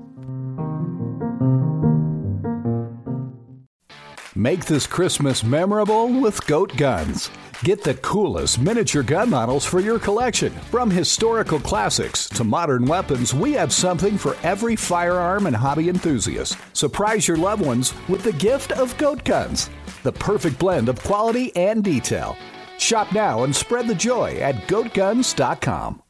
Make 4.37 4.67
this 4.67 4.87
Christmas 4.87 5.43
memorable 5.43 6.21
with 6.21 6.47
Goat 6.47 6.77
Guns. 6.77 7.31
Get 7.65 7.83
the 7.83 7.95
coolest 7.95 8.61
miniature 8.61 9.03
gun 9.03 9.31
models 9.31 9.65
for 9.65 9.81
your 9.81 9.99
collection. 9.99 10.53
From 10.71 10.91
historical 10.91 11.61
classics 11.61 12.29
to 12.29 12.45
modern 12.45 12.85
weapons, 12.85 13.33
we 13.33 13.53
have 13.53 13.73
something 13.73 14.19
for 14.19 14.37
every 14.43 14.77
firearm 14.77 15.47
and 15.47 15.57
hobby 15.57 15.89
enthusiast. 15.89 16.59
Surprise 16.75 17.27
your 17.27 17.39
loved 17.39 17.65
ones 17.65 17.95
with 18.07 18.23
the 18.23 18.35
gift 18.35 18.73
of 18.73 18.95
Goat 18.99 19.25
Guns, 19.25 19.71
the 20.03 20.13
perfect 20.13 20.59
blend 20.59 20.91
of 20.91 21.03
quality 21.03 21.57
and 21.57 21.83
detail. 21.83 22.37
Shop 22.77 23.15
now 23.15 23.45
and 23.45 23.57
spread 23.57 23.89
the 23.89 23.95
joy 23.95 24.37
at 24.43 24.69
goatguns.com. 24.69 26.02